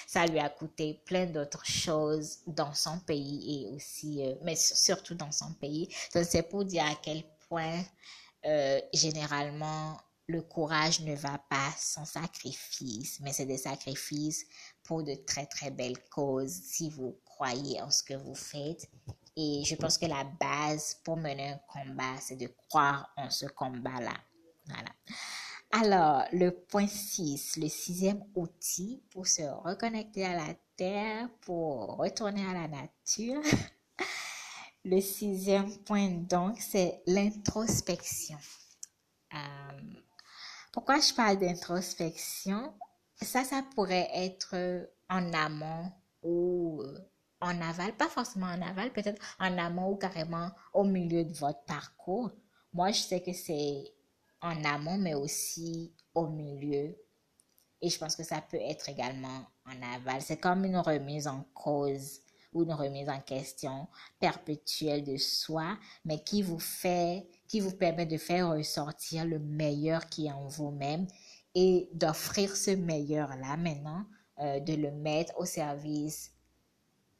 [0.07, 5.15] Ça lui a coûté plein d'autres choses dans son pays et aussi, euh, mais surtout
[5.15, 5.89] dans son pays.
[6.15, 7.83] Donc, c'est pour dire à quel point
[8.47, 14.45] euh, généralement, le courage ne va pas sans sacrifice, mais c'est des sacrifices
[14.85, 18.89] pour de très très belles causes si vous croyez en ce que vous faites.
[19.41, 23.47] Et je pense que la base pour mener un combat, c'est de croire en ce
[23.47, 24.15] combat-là.
[24.67, 24.91] Voilà.
[25.71, 32.45] Alors, le point 6, le sixième outil pour se reconnecter à la terre, pour retourner
[32.47, 33.41] à la nature.
[34.85, 38.39] Le sixième point, donc, c'est l'introspection.
[39.35, 39.81] Euh,
[40.73, 42.73] pourquoi je parle d'introspection?
[43.21, 46.83] Ça, ça pourrait être en amont ou
[47.41, 51.63] en aval, pas forcément en aval, peut-être en amont ou carrément au milieu de votre
[51.65, 52.31] parcours.
[52.73, 53.85] Moi, je sais que c'est
[54.41, 56.97] en amont, mais aussi au milieu.
[57.81, 60.21] Et je pense que ça peut être également en aval.
[60.21, 62.21] C'est comme une remise en cause
[62.53, 63.87] ou une remise en question
[64.19, 70.07] perpétuelle de soi, mais qui vous fait, qui vous permet de faire ressortir le meilleur
[70.07, 71.07] qui est en vous-même
[71.55, 74.07] et d'offrir ce meilleur-là maintenant,
[74.41, 76.33] euh, de le mettre au service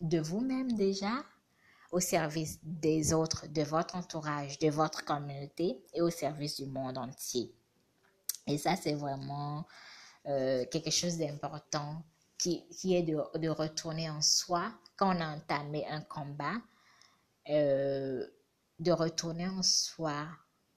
[0.01, 1.25] de vous-même déjà,
[1.91, 6.99] au service des autres, de votre entourage, de votre communauté et au service du monde
[6.99, 7.55] entier.
[8.47, 9.67] Et ça, c'est vraiment
[10.27, 12.03] euh, quelque chose d'important
[12.39, 16.55] qui, qui, est de, de, retourner en soi quand on a entamé un combat,
[17.49, 18.27] euh,
[18.79, 20.27] de retourner en soi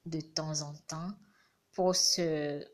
[0.05, 1.11] de temps en temps
[1.73, 2.65] pour se,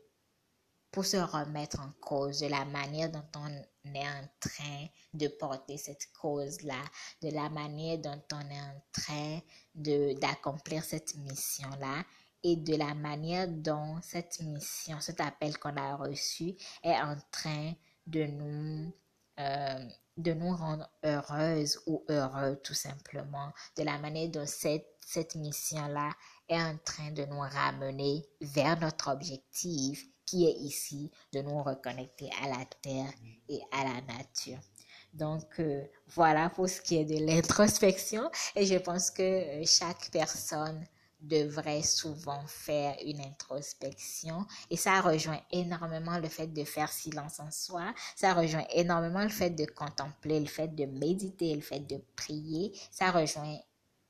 [0.90, 3.62] pour se remettre en cause de la manière dont on
[3.94, 6.82] est en train de porter cette cause-là,
[7.22, 9.40] de la manière dont on est en train
[9.74, 12.04] d'accomplir cette mission-là
[12.42, 17.72] et de la manière dont cette mission, cet appel qu'on a reçu est en train
[18.06, 18.92] de nous
[19.40, 25.36] euh, de nous rendre heureuses ou heureux tout simplement, de la manière dont cette, cette
[25.36, 26.10] mission-là
[26.48, 32.28] est en train de nous ramener vers notre objectif qui est ici de nous reconnecter
[32.42, 33.12] à la terre
[33.48, 34.58] et à la nature.
[35.14, 40.10] Donc euh, voilà pour ce qui est de l'introspection et je pense que euh, chaque
[40.10, 40.84] personne
[41.20, 47.50] devrait souvent faire une introspection et ça rejoint énormément le fait de faire silence en
[47.50, 52.00] soi, ça rejoint énormément le fait de contempler, le fait de méditer, le fait de
[52.14, 53.58] prier, ça rejoint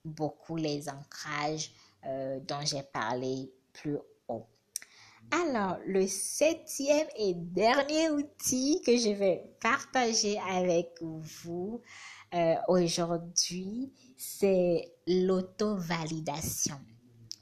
[0.04, 1.70] beaucoup les ancrages
[2.07, 4.17] euh, dont j'ai parlé plus haut.
[5.31, 11.83] Alors, le septième et dernier outil que je vais partager avec vous
[12.35, 16.81] euh, aujourd'hui, c'est l'auto-validation.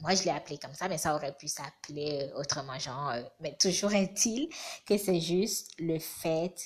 [0.01, 3.23] Moi, je l'ai appelé comme ça, mais ça aurait pu s'appeler euh, autrement, genre, euh,
[3.41, 4.49] mais toujours est-il
[4.85, 6.61] que c'est juste le fait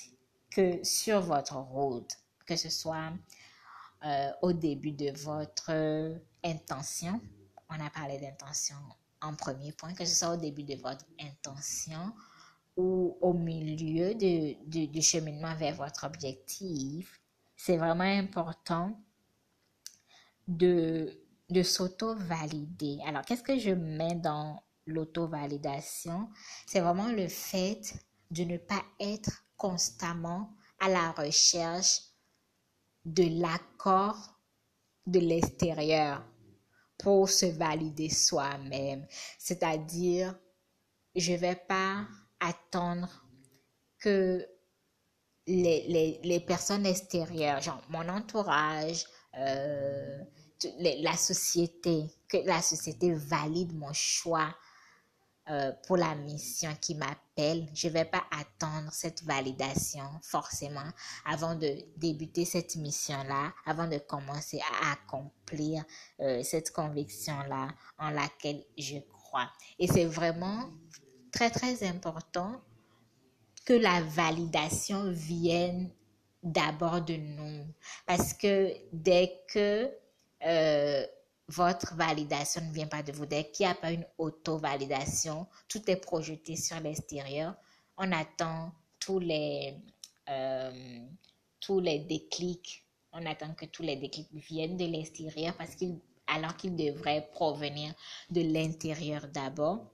[0.50, 3.12] que sur votre route, que ce soit
[4.40, 5.70] au début de votre
[6.42, 7.20] intention,
[7.68, 8.76] on a parlé d'intention
[9.20, 12.12] en premier point, que ce soit au début de votre intention
[12.76, 17.20] ou au milieu de, du cheminement vers votre objectif,
[17.56, 18.98] c'est vraiment important
[20.48, 22.98] de de s'auto-valider.
[23.04, 26.30] Alors, qu'est-ce que je mets dans l'auto-validation?
[26.66, 27.94] C'est vraiment le fait
[28.30, 32.02] de ne pas être constamment à la recherche
[33.04, 34.38] de l'accord
[35.06, 36.24] de l'extérieur
[37.02, 39.06] pour se valider soi-même.
[39.38, 40.34] C'est-à-dire,
[41.14, 42.06] je vais pas
[42.40, 43.24] attendre
[43.98, 44.46] que
[45.46, 49.04] les, les, les personnes extérieures, genre mon entourage,
[49.38, 50.22] euh,
[50.78, 54.54] la société, que la société valide mon choix
[55.50, 57.68] euh, pour la mission qui m'appelle.
[57.74, 60.88] Je ne vais pas attendre cette validation forcément
[61.26, 65.84] avant de débuter cette mission-là, avant de commencer à accomplir
[66.20, 69.50] euh, cette conviction-là en laquelle je crois.
[69.80, 70.70] Et c'est vraiment
[71.32, 72.60] très, très important
[73.64, 75.90] que la validation vienne
[76.44, 77.66] d'abord de nous.
[78.06, 79.90] Parce que dès que
[80.46, 81.06] euh,
[81.50, 85.90] votre validation ne vient pas de vous, dès qu'il n'y a pas une auto-validation, tout
[85.90, 87.54] est projeté sur l'extérieur,
[87.96, 89.76] on attend tous les,
[90.28, 91.00] euh,
[91.60, 95.98] tous les déclics, on attend que tous les déclics viennent de l'extérieur parce qu'il
[96.30, 97.92] alors qu'ils devraient provenir
[98.30, 99.90] de l'intérieur d'abord.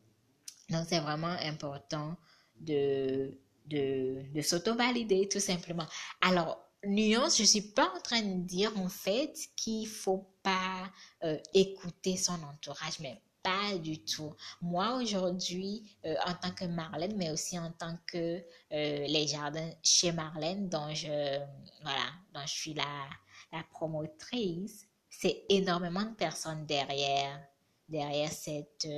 [0.68, 2.14] Donc, c'est vraiment important
[2.60, 5.86] de, de, de s'auto-valider, tout simplement.
[6.20, 10.90] Alors, nuance, je suis pas en train de dire en fait qu'il faut pas
[11.24, 14.34] euh, écouter son entourage, mais pas du tout.
[14.60, 19.70] Moi aujourd'hui, euh, en tant que Marlène, mais aussi en tant que euh, les jardins
[19.82, 21.38] chez Marlène, dont je
[21.82, 23.08] voilà, dont je suis la,
[23.52, 27.40] la promotrice, c'est énormément de personnes derrière
[27.88, 28.88] derrière cette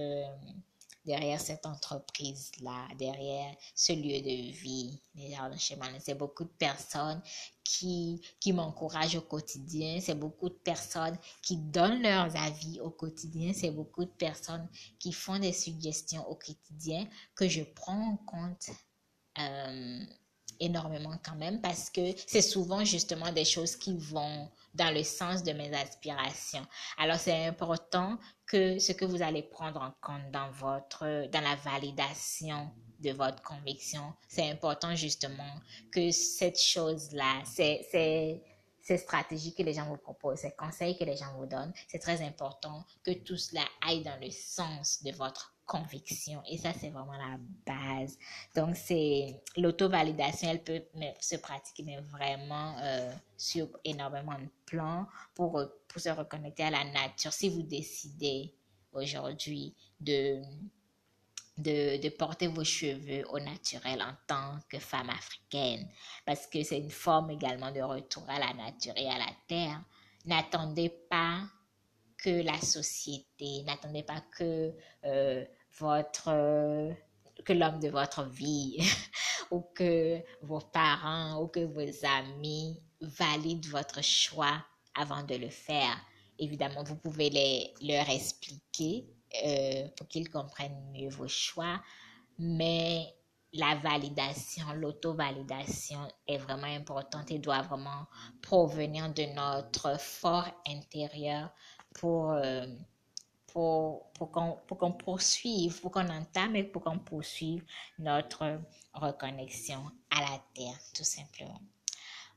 [1.05, 5.01] derrière cette entreprise-là, derrière ce lieu de vie,
[5.57, 6.01] chez Marlène.
[6.05, 7.21] C'est beaucoup de personnes
[7.65, 10.01] qui, qui m'encouragent au quotidien.
[10.01, 13.53] C'est beaucoup de personnes qui donnent leurs avis au quotidien.
[13.55, 18.71] C'est beaucoup de personnes qui font des suggestions au quotidien que je prends en compte.
[19.39, 20.05] Euh,
[20.61, 25.43] énormément quand même parce que c'est souvent justement des choses qui vont dans le sens
[25.43, 26.65] de mes aspirations.
[26.97, 31.57] Alors c'est important que ce que vous allez prendre en compte dans votre dans la
[31.57, 35.55] validation de votre conviction, c'est important justement
[35.93, 38.43] que cette chose-là, c'est c'est
[38.81, 41.99] ces stratégies que les gens vous proposent, ces conseils que les gens vous donnent, c'est
[41.99, 46.43] très important que tout cela aille dans le sens de votre conviction.
[46.49, 48.19] Et ça, c'est vraiment la base.
[48.57, 50.83] Donc, c'est l'auto-validation, elle peut
[51.21, 56.85] se pratiquer, mais vraiment euh, sur énormément de plans pour, pour se reconnecter à la
[56.85, 57.33] nature.
[57.33, 58.55] Si vous décidez
[58.93, 60.43] aujourd'hui de
[61.59, 65.89] de, de, porter vos cheveux au naturel en tant que femme africaine,
[66.25, 69.83] parce que c'est une forme également de retour à la nature et à la terre.
[70.25, 71.41] N'attendez pas
[72.17, 74.73] que la société, n'attendez pas que
[75.05, 75.45] euh,
[75.79, 76.95] votre
[77.45, 78.79] que l'homme de votre vie
[79.51, 84.65] ou que vos parents ou que vos amis valident votre choix
[84.95, 85.97] avant de le faire.
[86.39, 89.07] Évidemment, vous pouvez les, leur expliquer
[89.45, 91.81] euh, pour qu'ils comprennent mieux vos choix,
[92.39, 93.07] mais
[93.53, 98.07] la validation, l'auto-validation est vraiment importante et doit vraiment
[98.43, 101.51] provenir de notre fort intérieur
[101.95, 102.67] pour, euh,
[103.53, 107.65] pour, pour qu'on poursuive, pour qu'on entame et pour qu'on poursuive
[107.99, 108.61] notre
[108.93, 109.81] reconnexion
[110.11, 111.61] à la terre, tout simplement.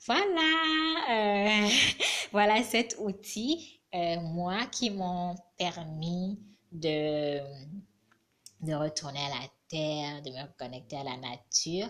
[0.05, 1.69] Voilà, euh,
[2.31, 6.39] voilà cet outil, euh, moi, qui m'ont permis
[6.71, 7.39] de,
[8.61, 11.87] de retourner à la terre, de me reconnecter à la nature.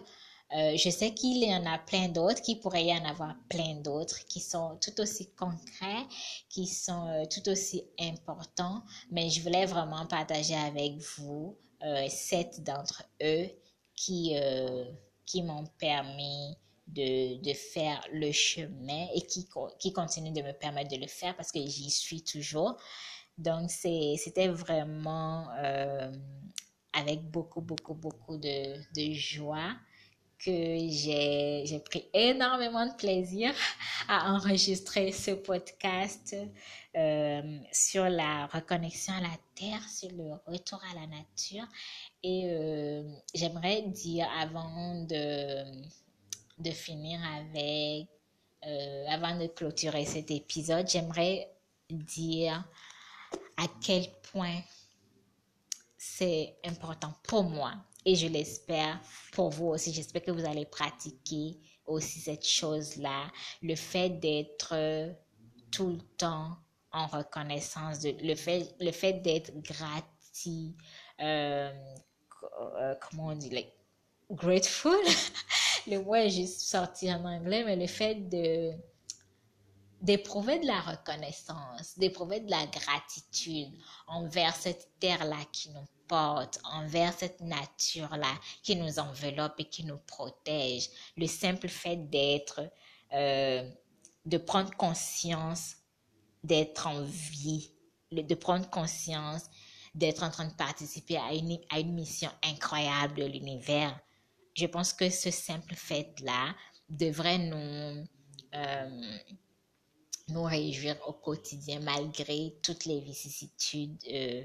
[0.54, 3.76] Euh, je sais qu'il y en a plein d'autres, qu'il pourrait y en avoir plein
[3.76, 6.06] d'autres qui sont tout aussi concrets,
[6.50, 12.62] qui sont euh, tout aussi importants, mais je voulais vraiment partager avec vous euh, sept
[12.64, 13.48] d'entre eux
[13.96, 14.36] qui,
[15.28, 19.48] qui m'ont permis de, de faire le chemin et qui,
[19.80, 22.78] qui continuent de me permettre de le faire parce que j'y suis toujours.
[23.38, 25.48] Donc, c'était vraiment
[26.94, 29.76] avec beaucoup, beaucoup, beaucoup de, de joie
[30.44, 33.54] que j'ai pris énormément de plaisir
[34.08, 36.36] à enregistrer ce podcast
[36.96, 41.66] euh, sur la reconnexion à la terre, sur le retour à la nature.
[42.24, 43.04] Et euh,
[43.36, 45.64] j'aimerais dire avant de,
[46.58, 48.08] de finir avec,
[48.66, 51.50] euh, avant de clôturer cet épisode, j'aimerais
[51.90, 52.64] dire
[53.58, 54.60] à quel point
[55.98, 57.74] c'est important pour moi
[58.06, 59.00] et je l'espère
[59.32, 59.94] pour vous aussi.
[59.94, 63.32] J'espère que vous allez pratiquer aussi cette chose-là,
[63.62, 64.76] le fait d'être
[65.72, 66.58] tout le temps
[66.92, 70.76] en reconnaissance, de, le fait, le fait d'être grati,
[71.22, 71.72] euh,
[72.80, 73.74] euh, comment on dit, like,
[74.30, 74.98] grateful,
[75.88, 78.74] le mot est juste sorti en anglais, mais le fait de
[80.02, 83.72] d'éprouver de la reconnaissance, d'éprouver de la gratitude
[84.08, 88.34] envers cette terre-là qui nous porte, envers cette nature-là
[88.64, 90.90] qui nous enveloppe et qui nous protège.
[91.16, 92.62] Le simple fait d'être,
[93.14, 93.70] euh,
[94.26, 95.76] de prendre conscience
[96.44, 97.72] d'être en vie,
[98.12, 99.44] de prendre conscience
[99.94, 104.00] d'être en train de participer à une, à une mission incroyable de l'univers.
[104.56, 106.56] Je pense que ce simple fait-là
[106.90, 108.06] devrait nous,
[108.54, 109.18] euh,
[110.30, 114.44] nous réjouir au quotidien malgré toutes les vicissitudes euh,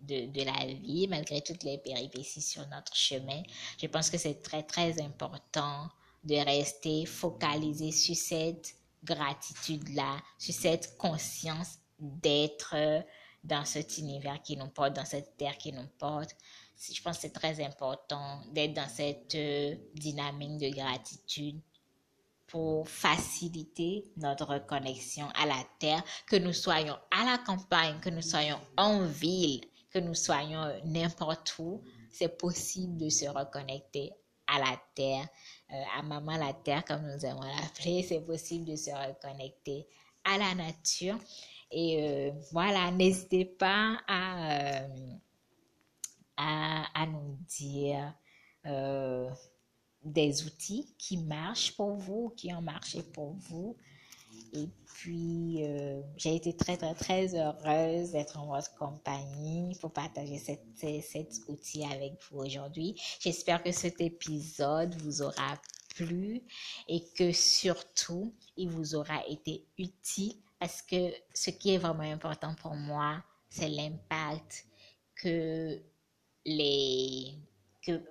[0.00, 3.42] de, de, la vie, malgré toutes les péripéties sur notre chemin.
[3.80, 5.88] Je pense que c'est très, très important
[6.24, 12.74] de rester focalisé sur cette gratitude-là, sur cette conscience d'être
[13.44, 16.36] dans cet univers qui nous porte, dans cette terre qui nous porte.
[16.92, 21.60] Je pense que c'est très important d'être dans cette euh, dynamique de gratitude
[22.48, 28.22] pour faciliter notre reconnexion à la terre, que nous soyons à la campagne, que nous
[28.22, 34.12] soyons en ville, que nous soyons n'importe où, c'est possible de se reconnecter
[34.46, 35.28] à la terre,
[35.70, 39.86] euh, à maman la terre comme nous aimons l'appeler, c'est possible de se reconnecter
[40.24, 41.18] à la nature.
[41.70, 44.88] Et euh, voilà, n'hésitez pas à, euh,
[46.38, 48.14] à, à, nous dire
[50.04, 53.76] des outils qui marchent pour vous, qui ont marché pour vous.
[54.52, 60.38] Et puis, euh, j'ai été très, très, très heureuse d'être en votre compagnie pour partager
[60.38, 62.94] cet, cet outil avec vous aujourd'hui.
[63.20, 65.60] J'espère que cet épisode vous aura
[65.94, 66.42] plu
[66.88, 72.54] et que surtout, il vous aura été utile parce que ce qui est vraiment important
[72.54, 74.66] pour moi, c'est l'impact
[75.14, 75.80] que
[76.44, 77.34] les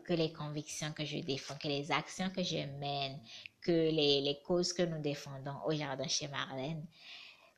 [0.03, 3.19] que, les convictions que je défends, que les actions que je mène,
[3.61, 6.85] que les, les causes que nous défendons au jardin chez Marlène,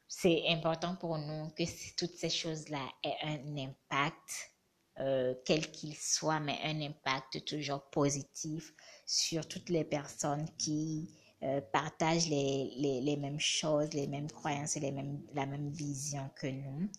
[0.08, 1.64] c'est important pour nous que
[1.96, 4.52] toutes ces choses-là aient un impact,
[5.00, 8.74] euh, quel qu'il soit, mais un impact toujours positif
[9.06, 11.14] sur toutes les personnes qui
[11.44, 15.70] euh, partagent les, les, les, mêmes choses, les mêmes croyances et les mêmes, la même
[15.70, 16.90] vision que nous.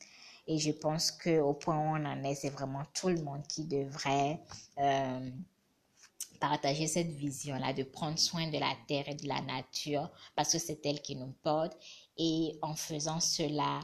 [0.51, 3.67] Et je pense qu'au point où on en est, c'est vraiment tout le monde qui
[3.67, 4.41] devrait
[4.79, 5.31] euh,
[6.41, 10.59] partager cette vision-là, de prendre soin de la terre et de la nature, parce que
[10.59, 11.79] c'est elle qui nous porte.
[12.17, 13.79] Et en faisant cela,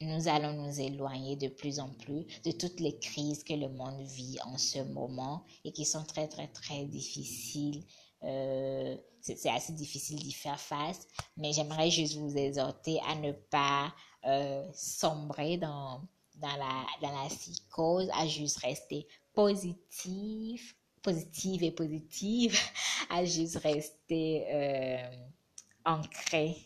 [0.00, 4.00] nous allons nous éloigner de plus en plus de toutes les crises que le monde
[4.00, 7.82] vit en ce moment et qui sont très, très, très difficiles.
[8.22, 13.92] Euh, c'est assez difficile d'y faire face, mais j'aimerais juste vous exhorter à ne pas
[14.26, 16.02] euh, sombrer dans,
[16.36, 22.58] dans, la, dans la psychose, à juste rester positive, positive et positive,
[23.10, 25.10] à juste rester euh,
[25.84, 26.56] ancré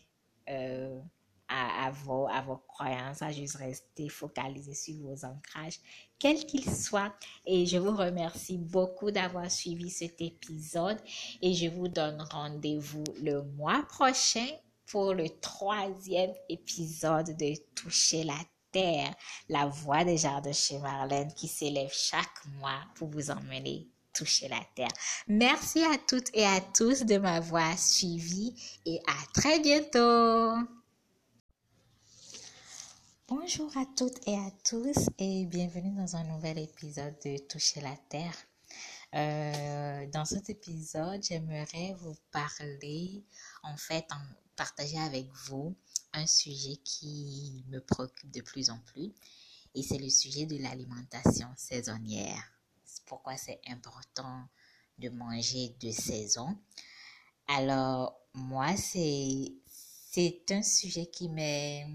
[0.49, 1.01] euh,
[1.49, 5.79] à, à, vos, à vos croyances, à juste rester focalisé sur vos ancrages,
[6.19, 7.15] quels qu'ils soient.
[7.47, 10.99] Et je vous remercie beaucoup d'avoir suivi cet épisode
[11.41, 14.49] et je vous donne rendez-vous le mois prochain
[14.87, 18.39] pour le troisième épisode de Toucher la
[18.73, 19.15] Terre,
[19.49, 24.61] la voix des jardins chez Marlène qui s'élève chaque mois pour vous emmener toucher la
[24.75, 24.93] terre.
[25.27, 28.55] Merci à toutes et à tous de m'avoir suivi
[28.87, 30.55] et à très bientôt.
[33.27, 37.97] Bonjour à toutes et à tous et bienvenue dans un nouvel épisode de Toucher la
[38.09, 38.37] terre.
[39.15, 43.25] Euh, dans cet épisode, j'aimerais vous parler,
[43.63, 45.77] en fait, en partager avec vous
[46.13, 49.13] un sujet qui me préoccupe de plus en plus
[49.75, 52.53] et c'est le sujet de l'alimentation saisonnière.
[53.07, 54.49] Pourquoi c'est important
[54.99, 56.57] de manger de saison.
[57.49, 61.87] Alors, moi, c'est, c'est un sujet qui m'est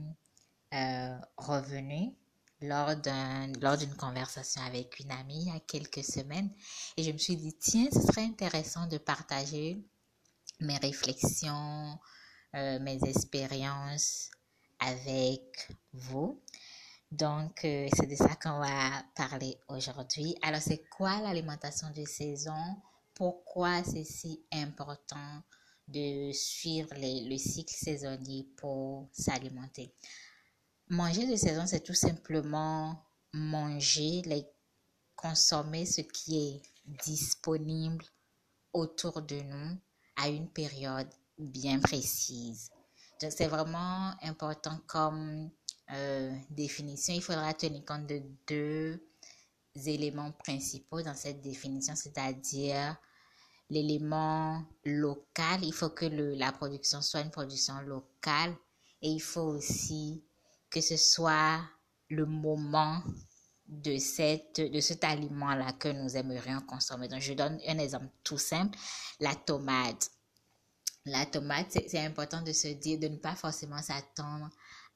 [0.74, 2.14] euh, revenu
[2.62, 6.52] lors d'un lors d'une conversation avec une amie il y a quelques semaines
[6.98, 9.82] et je me suis dit tiens ce serait intéressant de partager
[10.60, 11.98] mes réflexions
[12.56, 14.32] euh, mes expériences
[14.80, 16.42] avec vous.
[17.12, 20.36] Donc, euh, c'est de ça qu'on va parler aujourd'hui.
[20.42, 22.78] Alors, c'est quoi l'alimentation de saison?
[23.16, 25.42] Pourquoi c'est si important
[25.88, 29.94] de suivre le cycle saisonnier pour s'alimenter?
[30.88, 34.22] Manger de saison, c'est tout simplement manger,
[35.16, 38.06] consommer ce qui est disponible
[38.74, 39.78] autour de nous
[40.16, 41.10] à une période
[41.40, 42.70] bien précise.
[43.22, 45.50] Donc, c'est vraiment important comme
[45.92, 47.14] euh, définition.
[47.14, 49.02] Il faudra tenir compte de deux
[49.76, 52.96] éléments principaux dans cette définition, c'est-à-dire
[53.70, 55.64] l'élément local.
[55.64, 58.56] Il faut que le, la production soit une production locale
[59.02, 60.24] et il faut aussi
[60.70, 61.62] que ce soit
[62.10, 63.02] le moment
[63.68, 67.08] de, cette, de cet aliment-là que nous aimerions consommer.
[67.08, 68.78] Donc, je donne un exemple tout simple,
[69.20, 70.12] la tomate.
[71.06, 74.50] La tomate, c'est important de se dire de ne pas forcément s'attendre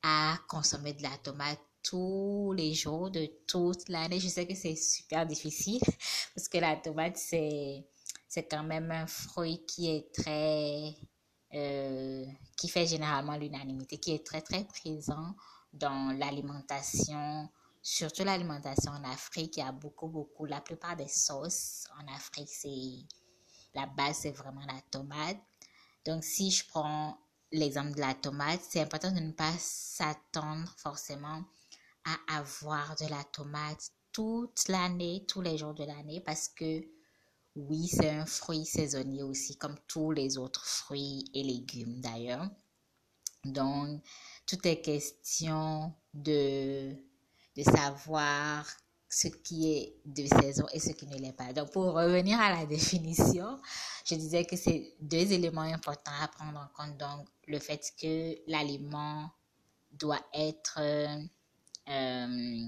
[0.03, 4.19] à consommer de la tomate tous les jours de toute l'année.
[4.19, 5.81] Je sais que c'est super difficile
[6.35, 7.85] parce que la tomate, c'est,
[8.27, 10.95] c'est quand même un fruit qui est très,
[11.53, 12.25] euh,
[12.57, 15.35] qui fait généralement l'unanimité, qui est très, très présent
[15.71, 17.49] dans l'alimentation,
[17.81, 19.57] surtout l'alimentation en Afrique.
[19.57, 23.05] Il y a beaucoup, beaucoup, la plupart des sauces en Afrique, c'est,
[23.73, 25.37] la base, c'est vraiment la tomate.
[26.05, 27.17] Donc, si je prends
[27.51, 31.43] l'exemple de la tomate, c'est important de ne pas s'attendre forcément
[32.05, 36.83] à avoir de la tomate toute l'année, tous les jours de l'année, parce que
[37.55, 42.49] oui, c'est un fruit saisonnier aussi, comme tous les autres fruits et légumes d'ailleurs.
[43.45, 44.01] Donc,
[44.45, 46.95] tout est question de,
[47.55, 48.65] de savoir
[49.13, 51.53] ce qui est de saison et ce qui ne l'est pas.
[51.53, 53.59] Donc, pour revenir à la définition,
[54.05, 56.97] je disais que c'est deux éléments importants à prendre en compte.
[56.97, 59.29] Donc, le fait que l'aliment
[59.91, 60.79] doit être
[61.89, 62.67] euh,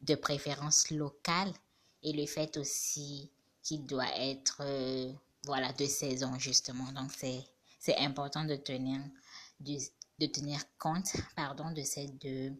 [0.00, 1.52] de préférence locale
[2.02, 3.30] et le fait aussi
[3.62, 5.12] qu'il doit être euh,
[5.44, 7.44] voilà de saison justement donc c'est
[7.80, 9.00] c'est important de tenir
[9.60, 12.52] de tenir compte pardon de ces deux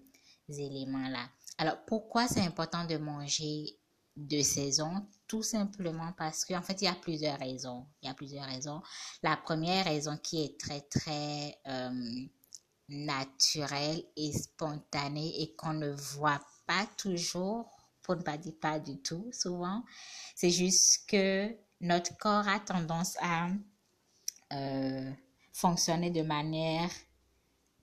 [0.49, 1.29] éléments là
[1.59, 3.79] alors pourquoi c'est important de manger
[4.17, 8.15] de saison tout simplement parce qu'en fait il y a plusieurs raisons il y a
[8.15, 8.81] plusieurs raisons
[9.23, 12.27] la première raison qui est très très euh,
[12.89, 17.69] naturel et spontané et qu'on ne voit pas toujours,
[18.03, 19.85] pour ne pas dire pas du tout souvent.
[20.35, 23.49] C'est juste que notre corps a tendance à
[24.53, 25.13] euh,
[25.53, 26.91] fonctionner de manière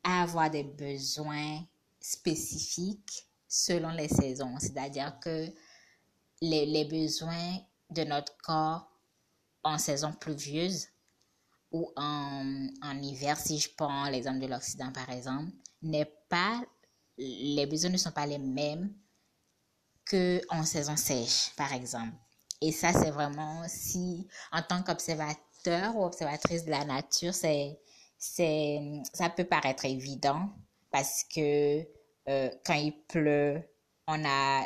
[0.04, 1.66] à avoir des besoins
[2.00, 4.58] spécifiques selon les saisons.
[4.60, 5.48] C'est-à-dire que
[6.42, 7.60] les, les besoins
[7.92, 8.90] de notre corps
[9.64, 10.88] en saison pluvieuse
[11.72, 15.52] ou en, en hiver, si je prends l'exemple de l'Occident par exemple,
[15.84, 16.64] n'est pas,
[17.18, 18.92] les besoins ne sont pas les mêmes
[20.04, 22.16] que en saison sèche par exemple.
[22.60, 27.80] Et ça, c'est vraiment si, en tant qu'observateur ou observatrice de la nature, c'est,
[28.18, 28.82] c'est,
[29.14, 30.50] ça peut paraître évident
[30.90, 31.86] parce que
[32.30, 33.62] euh, quand il pleut,
[34.08, 34.66] on a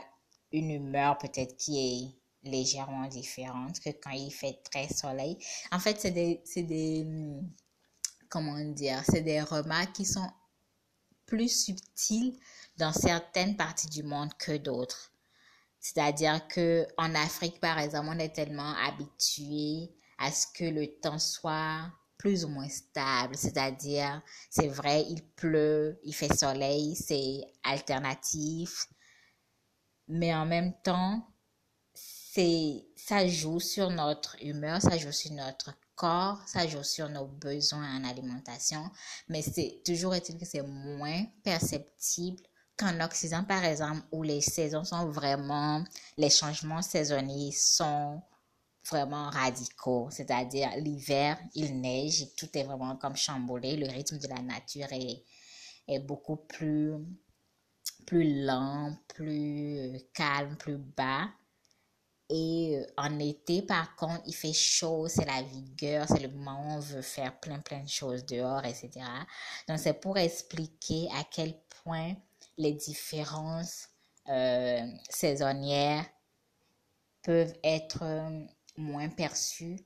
[0.52, 5.38] une humeur peut-être qui est légèrement différente que quand il fait très soleil.
[5.72, 7.48] En fait, c'est des, des, hmm,
[8.30, 10.30] comment dire, c'est des remarques qui sont
[11.26, 12.38] plus subtiles
[12.78, 15.12] dans certaines parties du monde que d'autres.
[15.80, 21.20] C'est-à-dire que en Afrique, par exemple, on est tellement habitué à ce que le temps
[21.20, 23.36] soit plus ou moins stable.
[23.36, 28.88] C'est-à-dire, c'est vrai, il pleut, il fait soleil, c'est alternatif.
[30.08, 31.28] Mais en même temps,
[32.96, 37.98] ça joue sur notre humeur, ça joue sur notre corps, ça joue sur nos besoins
[37.98, 38.90] en alimentation,
[39.28, 42.44] mais c'est toujours est-il que c'est moins perceptible
[42.78, 45.84] qu'en Occident, par exemple, où les saisons sont vraiment,
[46.18, 48.22] les changements saisonniers sont
[48.90, 50.10] vraiment radicaux.
[50.12, 55.24] C'est-à-dire, l'hiver, il neige, tout est vraiment comme chamboulé, le rythme de la nature est,
[55.88, 56.94] est beaucoup plus,
[58.06, 61.28] plus lent, plus calme, plus bas.
[62.30, 66.62] Et euh, en été, par contre, il fait chaud, c'est la vigueur, c'est le moment
[66.62, 69.06] où on veut faire plein, plein de choses dehors, etc.
[69.68, 72.16] Donc, c'est pour expliquer à quel point
[72.58, 73.88] les différences
[74.28, 76.06] euh, saisonnières
[77.24, 78.46] peuvent être euh,
[78.78, 79.80] moins perçues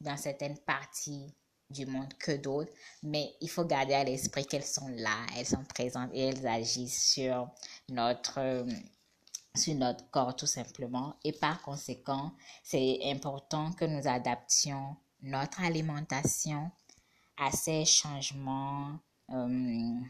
[0.00, 1.34] dans certaines parties
[1.70, 2.72] du monde que d'autres,
[3.02, 7.12] mais il faut garder à l'esprit qu'elles sont là, elles sont présentes et elles agissent
[7.12, 7.48] sur
[7.88, 8.66] notre
[9.56, 12.32] sur notre corps tout simplement et par conséquent
[12.64, 16.72] c'est important que nous adaptions notre alimentation
[17.38, 18.98] à ces changements
[19.30, 20.00] euh,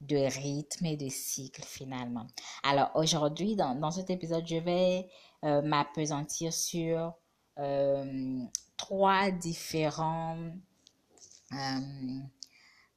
[0.00, 2.26] de rythme et de cycle finalement.
[2.62, 5.06] Alors aujourd'hui dans, dans cet épisode je vais
[5.44, 7.14] euh, m'apesantir sur
[7.58, 8.38] euh,
[8.76, 10.38] trois différents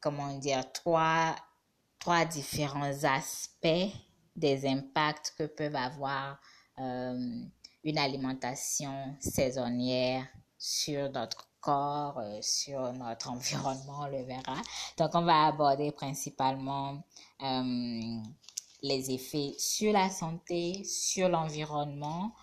[0.02, 1.36] comment dire trois
[2.00, 3.94] trois différents aspects
[4.36, 6.40] des impacts que peuvent avoir
[6.80, 7.44] euh,
[7.84, 14.58] une alimentation saisonnière sur notre corps, euh, sur notre environnement, on le verra.
[14.98, 17.04] Donc, on va aborder principalement
[17.44, 18.22] euh,
[18.82, 22.34] les effets sur la santé, sur l'environnement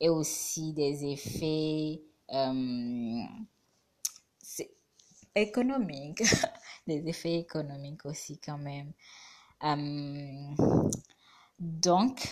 [0.00, 3.22] et aussi des effets euh,
[4.42, 4.70] c'est
[5.34, 6.22] économique,
[6.86, 8.92] des effets économiques aussi quand même.
[9.64, 10.54] Euh,
[11.58, 12.28] donc,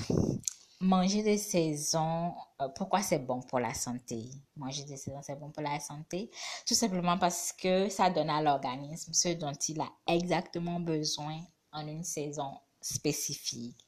[0.80, 4.30] manger de saison, euh, pourquoi c'est bon pour la santé?
[4.56, 6.30] Manger de saison, c'est bon pour la santé?
[6.66, 11.40] Tout simplement parce que ça donne à l'organisme ce dont il a exactement besoin
[11.72, 13.78] en une saison spécifique.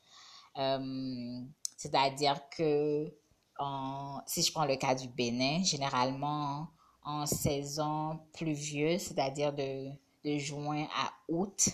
[0.57, 1.41] Euh,
[1.77, 3.13] c'est-à-dire que
[4.27, 6.69] si je prends le cas du Bénin, généralement
[7.03, 9.91] en saison pluvieuse, c'est-à-dire de,
[10.25, 11.71] de juin à août,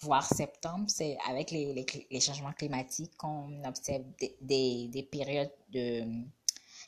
[0.00, 4.04] voire septembre, c'est avec les, les, changements climatiques qu'on observe
[4.40, 6.04] des, des, périodes de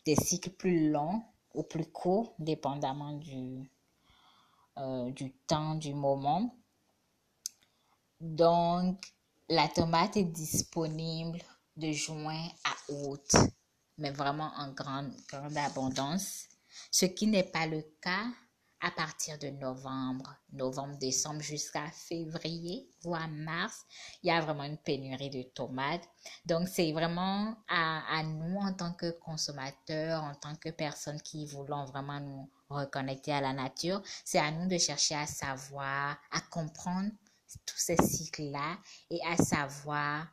[0.05, 1.23] des cycles plus longs
[1.55, 3.71] ou plus courts, dépendamment du,
[4.79, 6.55] euh, du temps, du moment.
[8.21, 9.13] Donc,
[9.49, 11.43] la tomate est disponible
[11.77, 13.35] de juin à août,
[13.99, 16.45] mais vraiment en grande, grande abondance,
[16.91, 18.27] ce qui n'est pas le cas
[18.81, 23.85] à partir de novembre, novembre, décembre jusqu'à février, voire mars,
[24.23, 26.07] il y a vraiment une pénurie de tomates.
[26.45, 31.47] Donc, c'est vraiment à, à, nous en tant que consommateurs, en tant que personnes qui
[31.47, 36.41] voulons vraiment nous reconnecter à la nature, c'est à nous de chercher à savoir, à
[36.51, 37.11] comprendre
[37.65, 38.77] tous ces cycles-là
[39.11, 40.27] et à savoir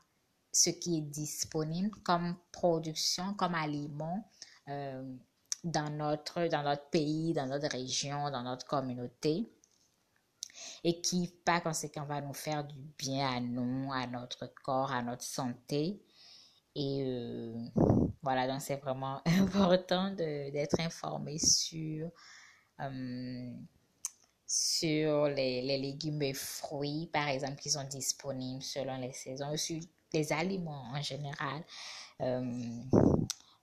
[0.53, 4.29] ce qui est disponible comme production, comme aliment
[4.69, 5.03] euh,
[5.63, 9.51] dans, notre, dans notre pays, dans notre région, dans notre communauté
[10.83, 15.01] et qui, par conséquent, va nous faire du bien à nous, à notre corps, à
[15.01, 15.99] notre santé.
[16.75, 17.57] Et euh,
[18.21, 22.09] voilà, donc c'est vraiment important d'être informé sur
[22.79, 23.51] euh,
[24.45, 29.79] sur les, les, légumes et fruits, par exemple, qui sont disponibles selon les saisons, sur
[30.13, 31.63] les aliments en général.
[32.21, 32.41] Euh,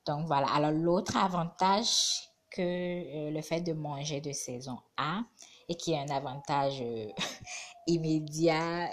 [0.07, 0.49] donc voilà.
[0.49, 5.23] Alors l'autre avantage que euh, le fait de manger de saison a,
[5.69, 7.07] et qui est un avantage euh,
[7.87, 8.91] immédiat,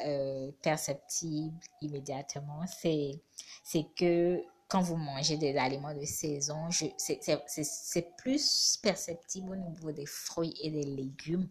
[0.61, 3.21] perceptible immédiatement, c'est,
[3.63, 10.05] c'est que quand vous mangez des aliments de saison, c'est plus perceptible au niveau des
[10.05, 11.47] fruits et des légumes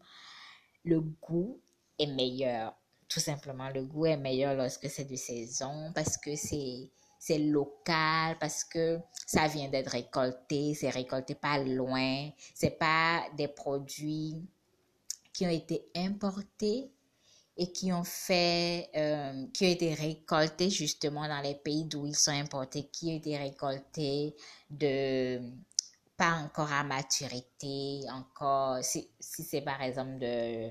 [0.86, 1.60] le goût
[1.98, 2.72] est meilleur.
[3.08, 8.36] Tout simplement, le goût est meilleur lorsque c'est de saison parce que c'est c'est local
[8.38, 14.46] parce que ça vient d'être récolté, c'est récolté pas loin, c'est pas des produits
[15.32, 16.90] qui ont été importés
[17.56, 22.14] et qui ont fait, euh, qui ont été récoltés justement dans les pays d'où ils
[22.16, 24.36] sont importés, qui ont été récoltés
[24.70, 25.40] de
[26.16, 30.70] pas encore à maturité, encore, si, si c'est par exemple de,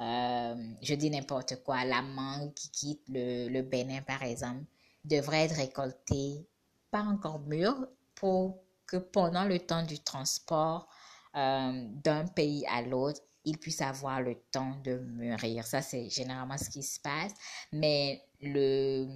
[0.00, 4.64] euh, je dis n'importe quoi, la mangue qui quitte le, le Bénin par exemple,
[5.04, 6.46] devrait être récoltée
[6.90, 10.88] pas encore mûre pour que pendant le temps du transport
[11.34, 15.66] euh, d'un pays à l'autre, il puisse avoir le temps de mûrir.
[15.66, 17.32] Ça, c'est généralement ce qui se passe.
[17.72, 19.08] Mais le,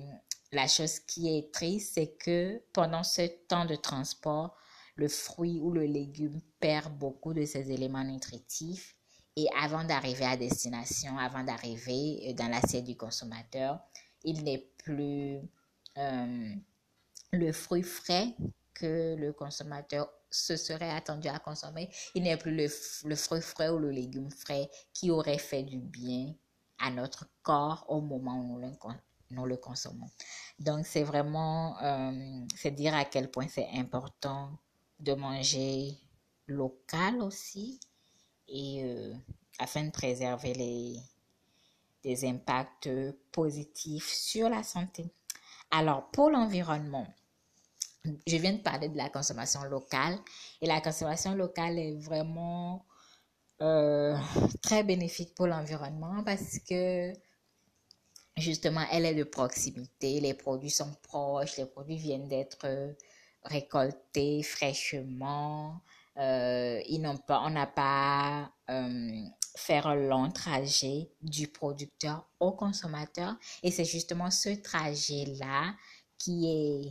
[0.53, 4.57] la chose qui est triste, c'est que pendant ce temps de transport,
[4.97, 8.96] le fruit ou le légume perd beaucoup de ses éléments nutritifs
[9.37, 13.79] et avant d'arriver à destination, avant d'arriver euh, dans l'assiette du consommateur,
[14.25, 15.41] il n'est plus
[15.99, 16.55] euh,
[17.33, 18.35] le fruit frais
[18.75, 21.89] que le consommateur se serait attendu à consommer.
[22.15, 22.67] Il n'est plus le,
[23.09, 26.35] le, fruit frais ou le légume frais qui aurait fait du bien
[26.79, 28.61] à notre corps au moment où
[29.31, 30.11] nous le, consommons.
[30.59, 34.51] Donc c'est vraiment, euh, c'est dire à quel point c'est important
[35.01, 35.97] de manger
[36.47, 37.81] local aussi
[38.49, 39.13] et euh,
[39.59, 40.97] afin de préserver les,
[42.03, 42.91] des impacts
[43.33, 45.05] positifs sur la santé.
[45.71, 47.07] Alors, pour l'environnement,
[48.27, 50.19] je viens de parler de la consommation locale
[50.61, 52.87] et la consommation locale est vraiment
[53.61, 54.17] euh,
[54.63, 57.13] très bénéfique pour l'environnement parce que
[58.37, 62.95] justement, elle est de proximité, les produits sont proches, les produits viennent d'être
[63.43, 65.81] récoltés fraîchement.
[66.19, 69.25] Euh, ils n'ont pas, on n'a pas euh,
[69.57, 73.37] faire un long trajet du producteur au consommateur.
[73.63, 75.75] Et c'est justement ce trajet-là
[76.19, 76.91] qui est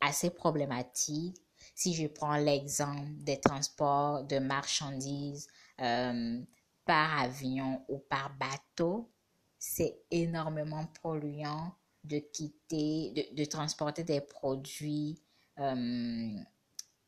[0.00, 1.36] assez problématique.
[1.74, 5.46] Si je prends l'exemple des transports de marchandises
[5.80, 6.40] euh,
[6.84, 9.12] par avion ou par bateau,
[9.58, 11.72] c'est énormément polluant
[12.04, 15.20] de quitter, de, de transporter des produits
[15.58, 16.38] euh,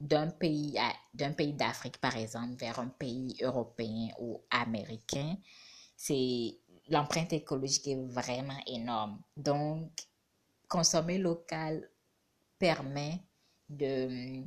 [0.00, 0.78] d'un pays,
[1.12, 5.36] d'un pays d'Afrique, par exemple, vers un pays européen ou américain,
[5.96, 9.20] c'est l'empreinte écologique est vraiment énorme.
[9.36, 9.90] Donc,
[10.68, 11.88] consommer local
[12.58, 13.22] permet
[13.68, 14.42] de,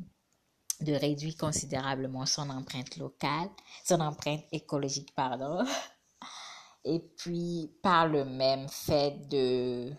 [0.81, 3.49] de réduire considérablement son empreinte locale,
[3.83, 5.63] son empreinte écologique, pardon.
[6.85, 9.93] Et puis, par le même fait de,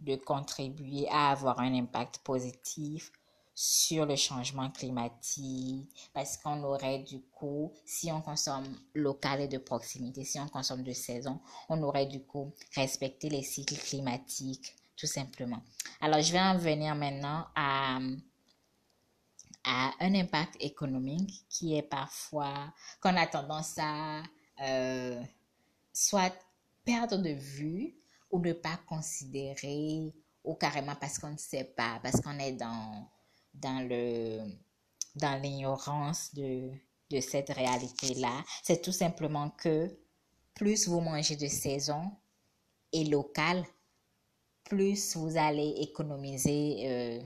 [0.00, 3.10] de contribuer à avoir un impact positif
[3.54, 9.58] sur le changement climatique, parce qu'on aurait du coup, si on consomme local et de
[9.58, 15.06] proximité, si on consomme de saison, on aurait du coup respecté les cycles climatiques, tout
[15.06, 15.62] simplement.
[16.00, 17.98] Alors, je vais en venir maintenant à
[19.64, 24.22] a un impact économique qui est parfois, qu'on a tendance à
[24.60, 25.22] euh,
[25.92, 26.34] soit
[26.84, 27.94] perdre de vue
[28.30, 30.12] ou ne pas considérer
[30.44, 33.08] ou carrément parce qu'on ne sait pas, parce qu'on est dans,
[33.54, 34.40] dans le
[35.14, 36.70] dans l'ignorance de,
[37.10, 38.44] de cette réalité-là.
[38.62, 39.90] C'est tout simplement que
[40.54, 42.10] plus vous mangez de saison
[42.92, 43.64] et local,
[44.64, 47.22] plus vous allez économiser euh,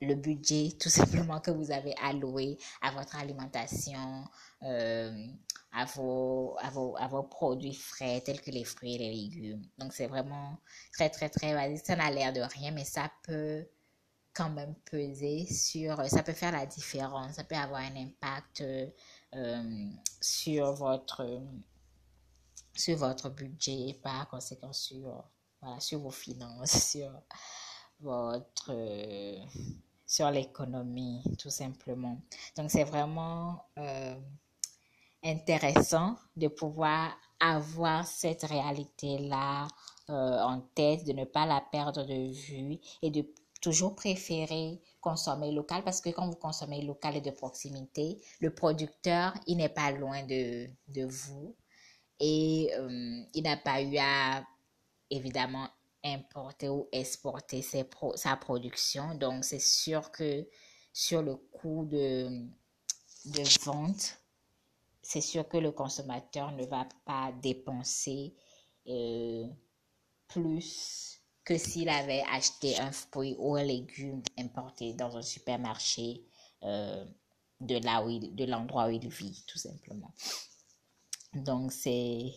[0.00, 4.24] le budget tout simplement que vous avez alloué à votre alimentation,
[4.62, 5.26] euh,
[5.72, 9.62] à, vos, à, vos, à vos produits frais tels que les fruits et les légumes.
[9.78, 10.58] Donc c'est vraiment
[10.92, 11.86] très très très basique.
[11.86, 13.64] Ça n'a l'air de rien, mais ça peut
[14.34, 18.64] quand même peser sur, ça peut faire la différence, ça peut avoir un impact
[19.34, 19.88] euh,
[20.20, 21.42] sur votre
[22.76, 25.24] sur votre budget, par conséquent sur,
[25.62, 27.10] voilà, sur vos finances, sur
[28.00, 28.72] votre
[30.14, 32.20] sur l'économie, tout simplement.
[32.56, 34.14] Donc, c'est vraiment euh,
[35.24, 39.66] intéressant de pouvoir avoir cette réalité-là
[40.10, 43.26] euh, en tête, de ne pas la perdre de vue et de
[43.64, 49.32] toujours préférer consommer local parce que quand vous consommez local et de proximité, le producteur,
[49.46, 51.56] il n'est pas loin de, de vous
[52.20, 54.44] et euh, il n'a pas eu à
[55.08, 55.66] évidemment
[56.04, 59.14] importer ou exporter ses sa production.
[59.14, 60.46] Donc, c'est sûr que
[60.92, 62.46] sur le coût de,
[63.24, 64.18] de vente,
[65.00, 68.34] c'est sûr que le consommateur ne va pas dépenser
[68.88, 69.46] euh,
[70.28, 76.22] plus que s'il avait acheté un fruit ou un légume importé dans un supermarché
[76.62, 77.04] euh,
[77.60, 80.12] de là où de l'endroit où il vit, tout simplement.
[81.34, 82.32] Donc, c'est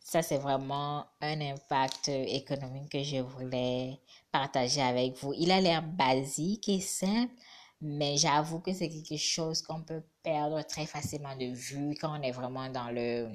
[0.00, 4.00] ça, c'est vraiment un impact économique que je voulais
[4.32, 5.32] partager avec vous.
[5.34, 7.32] Il a l'air basique et simple,
[7.80, 12.22] mais j'avoue que c'est quelque chose qu'on peut perdre très facilement de vue quand on
[12.22, 13.28] est vraiment dans le,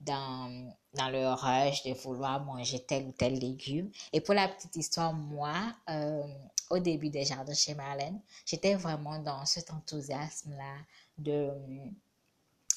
[0.00, 3.90] dans, dans le rush de vouloir manger tel ou tel légume.
[4.12, 5.54] Et pour la petite histoire, moi,
[5.88, 6.22] euh,
[6.70, 10.76] au début des jardins chez Marlène, j'étais vraiment dans cet enthousiasme-là
[11.18, 11.50] de,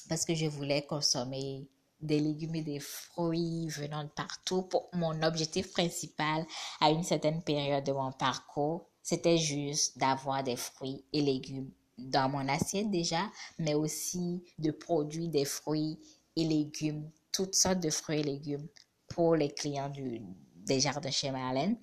[0.08, 1.66] parce que je voulais consommer
[2.00, 4.62] des légumes et des fruits venant de partout.
[4.62, 6.46] Pour mon objectif principal
[6.80, 12.28] à une certaine période de mon parcours, c'était juste d'avoir des fruits et légumes dans
[12.28, 15.98] mon assiette déjà, mais aussi de produire des fruits
[16.36, 18.68] et légumes, toutes sortes de fruits et légumes
[19.08, 20.22] pour les clients du,
[20.54, 21.76] des jardins chez Marlène.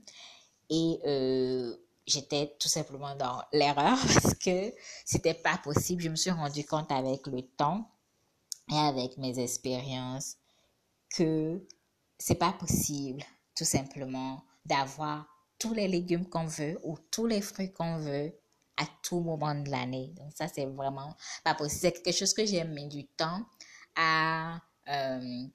[0.70, 1.76] Et euh,
[2.08, 4.74] j'étais tout simplement dans l'erreur parce que
[5.06, 6.02] c'était pas possible.
[6.02, 7.92] Je me suis rendu compte avec le temps
[8.72, 10.38] et avec mes expériences
[11.16, 11.62] que
[12.18, 13.22] c'est pas possible
[13.54, 15.28] tout simplement d'avoir
[15.60, 18.34] tous les légumes qu'on veut ou tous les fruits qu'on veut
[18.78, 20.14] à tout moment de l'année.
[20.16, 21.82] Donc ça c'est vraiment pas possible.
[21.82, 23.44] C'est quelque chose que j'ai mis du temps
[23.98, 24.62] à
[24.92, 25.48] euh,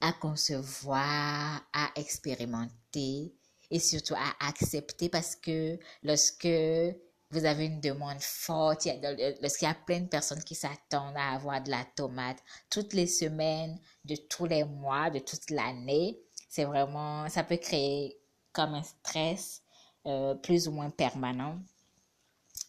[0.00, 3.32] à concevoir, à expérimenter
[3.70, 6.48] et surtout à accepter parce que lorsque
[7.32, 8.86] vous avez une demande forte,
[9.40, 13.06] lorsqu'il y a plein de personnes qui s'attendent à avoir de la tomate toutes les
[13.06, 16.18] semaines, de tous les mois, de toute l'année,
[16.50, 18.18] c'est vraiment, ça peut créer
[18.52, 19.62] comme un stress
[20.04, 21.58] euh, plus ou moins permanent.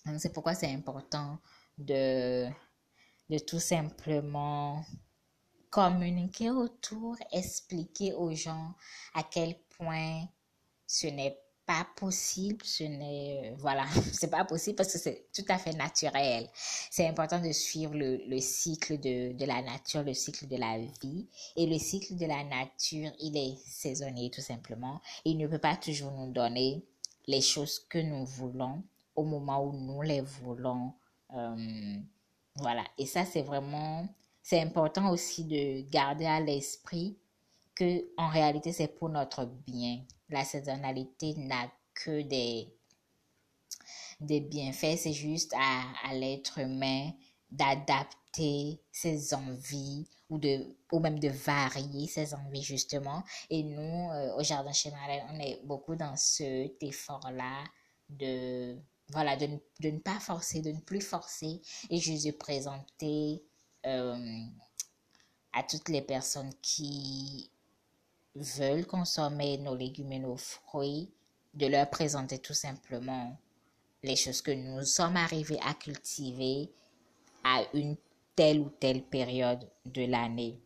[0.05, 1.39] Donc c'est pourquoi c'est important
[1.77, 2.47] de,
[3.29, 4.85] de tout simplement
[5.73, 8.75] communiquer autour, expliquer aux gens
[9.15, 10.27] à quel point
[10.85, 15.45] ce n'est pas possible, ce n'est, euh, voilà, c'est pas possible parce que c'est tout
[15.49, 16.47] à fait naturel.
[16.91, 20.77] C'est important de suivre le, le cycle de, de, la nature, le cycle de la
[21.01, 21.27] vie.
[21.55, 25.01] Et le cycle de la nature, il est saisonnier tout simplement.
[25.25, 26.85] Il ne peut pas toujours nous donner
[27.25, 28.83] les choses que nous voulons
[29.15, 30.93] au moment où nous les voulons.
[31.33, 31.95] Euh,
[32.57, 32.83] voilà.
[32.99, 34.07] Et ça, c'est vraiment,
[34.43, 37.17] c'est important aussi de garder à l'esprit
[37.75, 40.01] que en réalité c'est pour notre bien.
[40.29, 42.67] La saisonnalité n'a que des,
[44.19, 47.11] des bienfaits, c'est juste à, à l'être humain
[47.49, 54.35] d'adapter ses envies ou de ou même de varier ses envies justement et nous euh,
[54.37, 54.91] au jardin chez
[55.31, 57.63] on est beaucoup dans cet effort là
[58.09, 58.77] de
[59.09, 59.47] voilà, de,
[59.81, 63.43] ne pas forcer, de ne plus forcer et juste de présenter
[63.85, 64.45] euh,
[65.53, 67.49] à toutes les personnes qui
[68.35, 71.11] veulent consommer nos légumes et nos fruits,
[71.53, 73.37] de leur présenter tout simplement
[74.01, 76.71] les choses que nous sommes arrivés à cultiver
[77.43, 77.95] à une
[78.35, 80.59] telle ou telle période de l'année.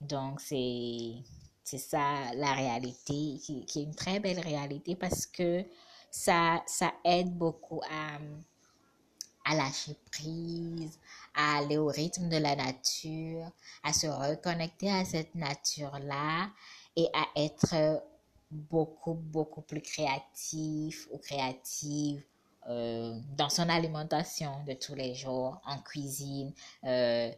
[0.00, 1.14] Donc, c'est,
[1.62, 5.64] c'est ça la réalité, qui, qui, est une très belle réalité parce que
[6.10, 8.18] ça, ça aide beaucoup à,
[9.44, 10.98] à lâcher prise,
[11.34, 13.50] à aller au rythme de la nature,
[13.82, 16.50] à se reconnecter à cette nature-là
[16.96, 18.02] et à être
[18.50, 22.22] beaucoup, beaucoup plus créatif ou créative
[22.68, 26.52] euh, dans son alimentation de tous les jours, en cuisine,
[26.84, 27.30] euh,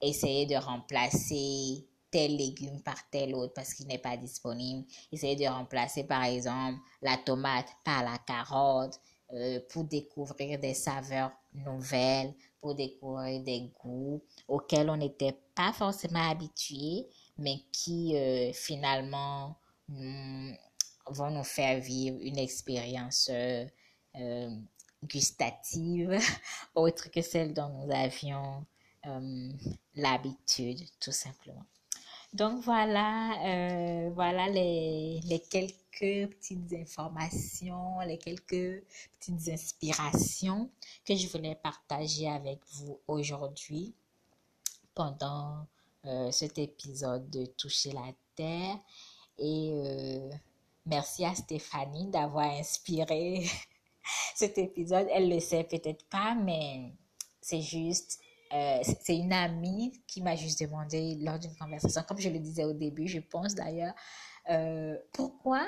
[0.00, 4.84] essayer de remplacer tel légume par tel autre parce qu'il n'est pas disponible.
[5.12, 8.98] Essayer de remplacer par exemple la tomate par la carotte
[9.32, 16.30] euh, pour découvrir des saveurs nouvelles, pour découvrir des goûts auxquels on n'était pas forcément
[16.30, 17.06] habitué,
[17.36, 19.56] mais qui euh, finalement
[19.88, 24.50] vont nous faire vivre une expérience euh,
[25.02, 26.18] gustative
[26.76, 28.64] autre que celle dont nous avions
[29.94, 31.64] l'habitude, tout simplement.
[32.32, 35.20] Donc voilà, euh, voilà les,
[35.50, 38.84] quelques petites informations, les quelques
[39.18, 40.70] petites inspirations
[41.04, 43.94] que je voulais partager avec vous aujourd'hui
[44.94, 45.66] pendant
[46.04, 48.78] euh, cet épisode de Toucher la Terre.
[49.38, 50.30] Et euh,
[50.84, 53.46] merci à Stéphanie d'avoir inspiré
[54.34, 55.06] cet épisode.
[55.10, 56.92] Elle le sait peut-être pas, mais
[57.40, 58.20] c'est juste
[58.52, 62.64] euh, c'est une amie qui m'a juste demandé lors d'une conversation, comme je le disais
[62.64, 63.94] au début, je pense d'ailleurs,
[64.50, 65.66] euh, pourquoi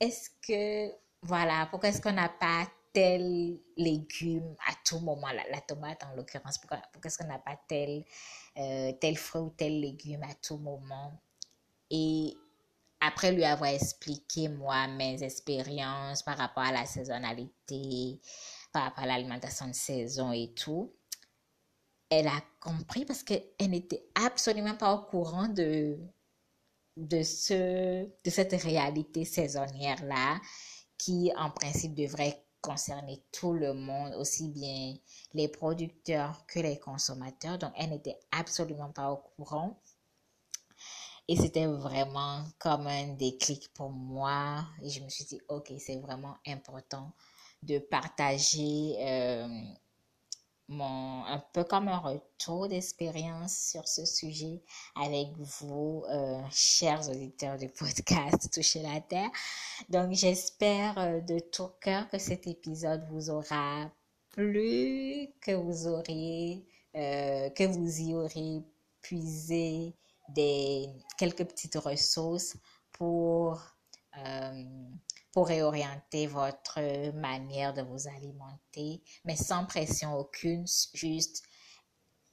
[0.00, 6.02] est-ce que, voilà, pourquoi est-ce qu'on n'a pas tel légume à tout moment, la, tomate
[6.04, 8.04] en l'occurrence, pourquoi, pourquoi est-ce qu'on n'a pas tel,
[8.56, 11.20] euh, tel fruit ou tel légume à tout moment?
[11.90, 12.34] Et
[13.00, 18.18] après lui avoir expliqué, moi, mes expériences par rapport à la saisonnalité,
[18.72, 20.90] par rapport à l'alimentation de saison et tout,
[22.10, 25.98] elle a compris parce qu'elle n'était absolument pas au courant de,
[26.96, 30.40] de, ce, de cette réalité saisonnière-là
[30.98, 34.94] qui, en principe, devrait concerner tout le monde, aussi bien
[35.34, 37.58] les producteurs que les consommateurs.
[37.58, 39.80] Donc, elle n'était absolument pas au courant.
[41.28, 44.64] Et c'était vraiment comme un déclic pour moi.
[44.82, 47.12] Et je me suis dit, OK, c'est vraiment important
[47.62, 49.48] de partager euh,
[50.68, 54.62] mon, un peu comme un retour d'expérience sur ce sujet
[54.96, 59.30] avec vous, euh, chers auditeurs du podcast Toucher la Terre.
[59.88, 63.90] Donc, j'espère euh, de tout cœur que cet épisode vous aura
[64.30, 66.64] plu, que vous aurez,
[66.96, 68.62] euh, que vous y aurez
[69.02, 69.94] puisé
[70.30, 72.56] des quelques petites ressources
[72.92, 73.60] pour
[75.36, 76.80] pour réorienter votre
[77.12, 80.64] manière de vous alimenter, mais sans pression aucune,
[80.94, 81.42] juste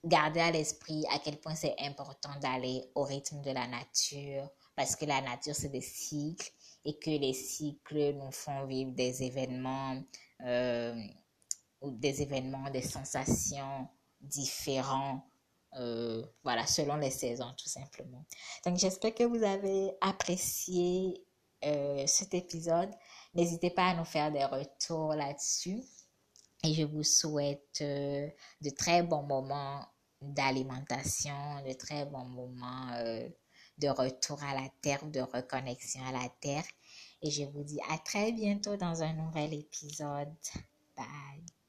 [0.06, 4.96] garder à l'esprit à quel point c'est important d'aller au rythme de la nature, parce
[4.96, 6.50] que la nature, c'est des cycles
[6.86, 10.02] et que les cycles nous font vivre des événements,
[10.46, 10.96] euh,
[11.82, 13.90] ou des événements, des sensations
[14.22, 15.28] différents.
[15.78, 18.24] Euh, voilà, selon les saisons, tout simplement.
[18.66, 21.26] Donc, j'espère que vous avez apprécié
[21.66, 22.90] euh, cet épisode.
[23.34, 25.82] N'hésitez pas à nous faire des retours là-dessus.
[26.64, 28.28] Et je vous souhaite euh,
[28.62, 29.86] de très bons moments
[30.22, 33.28] d'alimentation, de très bons moments euh,
[33.78, 36.64] de retour à la terre, de reconnexion à la terre.
[37.22, 40.34] Et je vous dis à très bientôt dans un nouvel épisode.
[40.96, 41.63] Bye.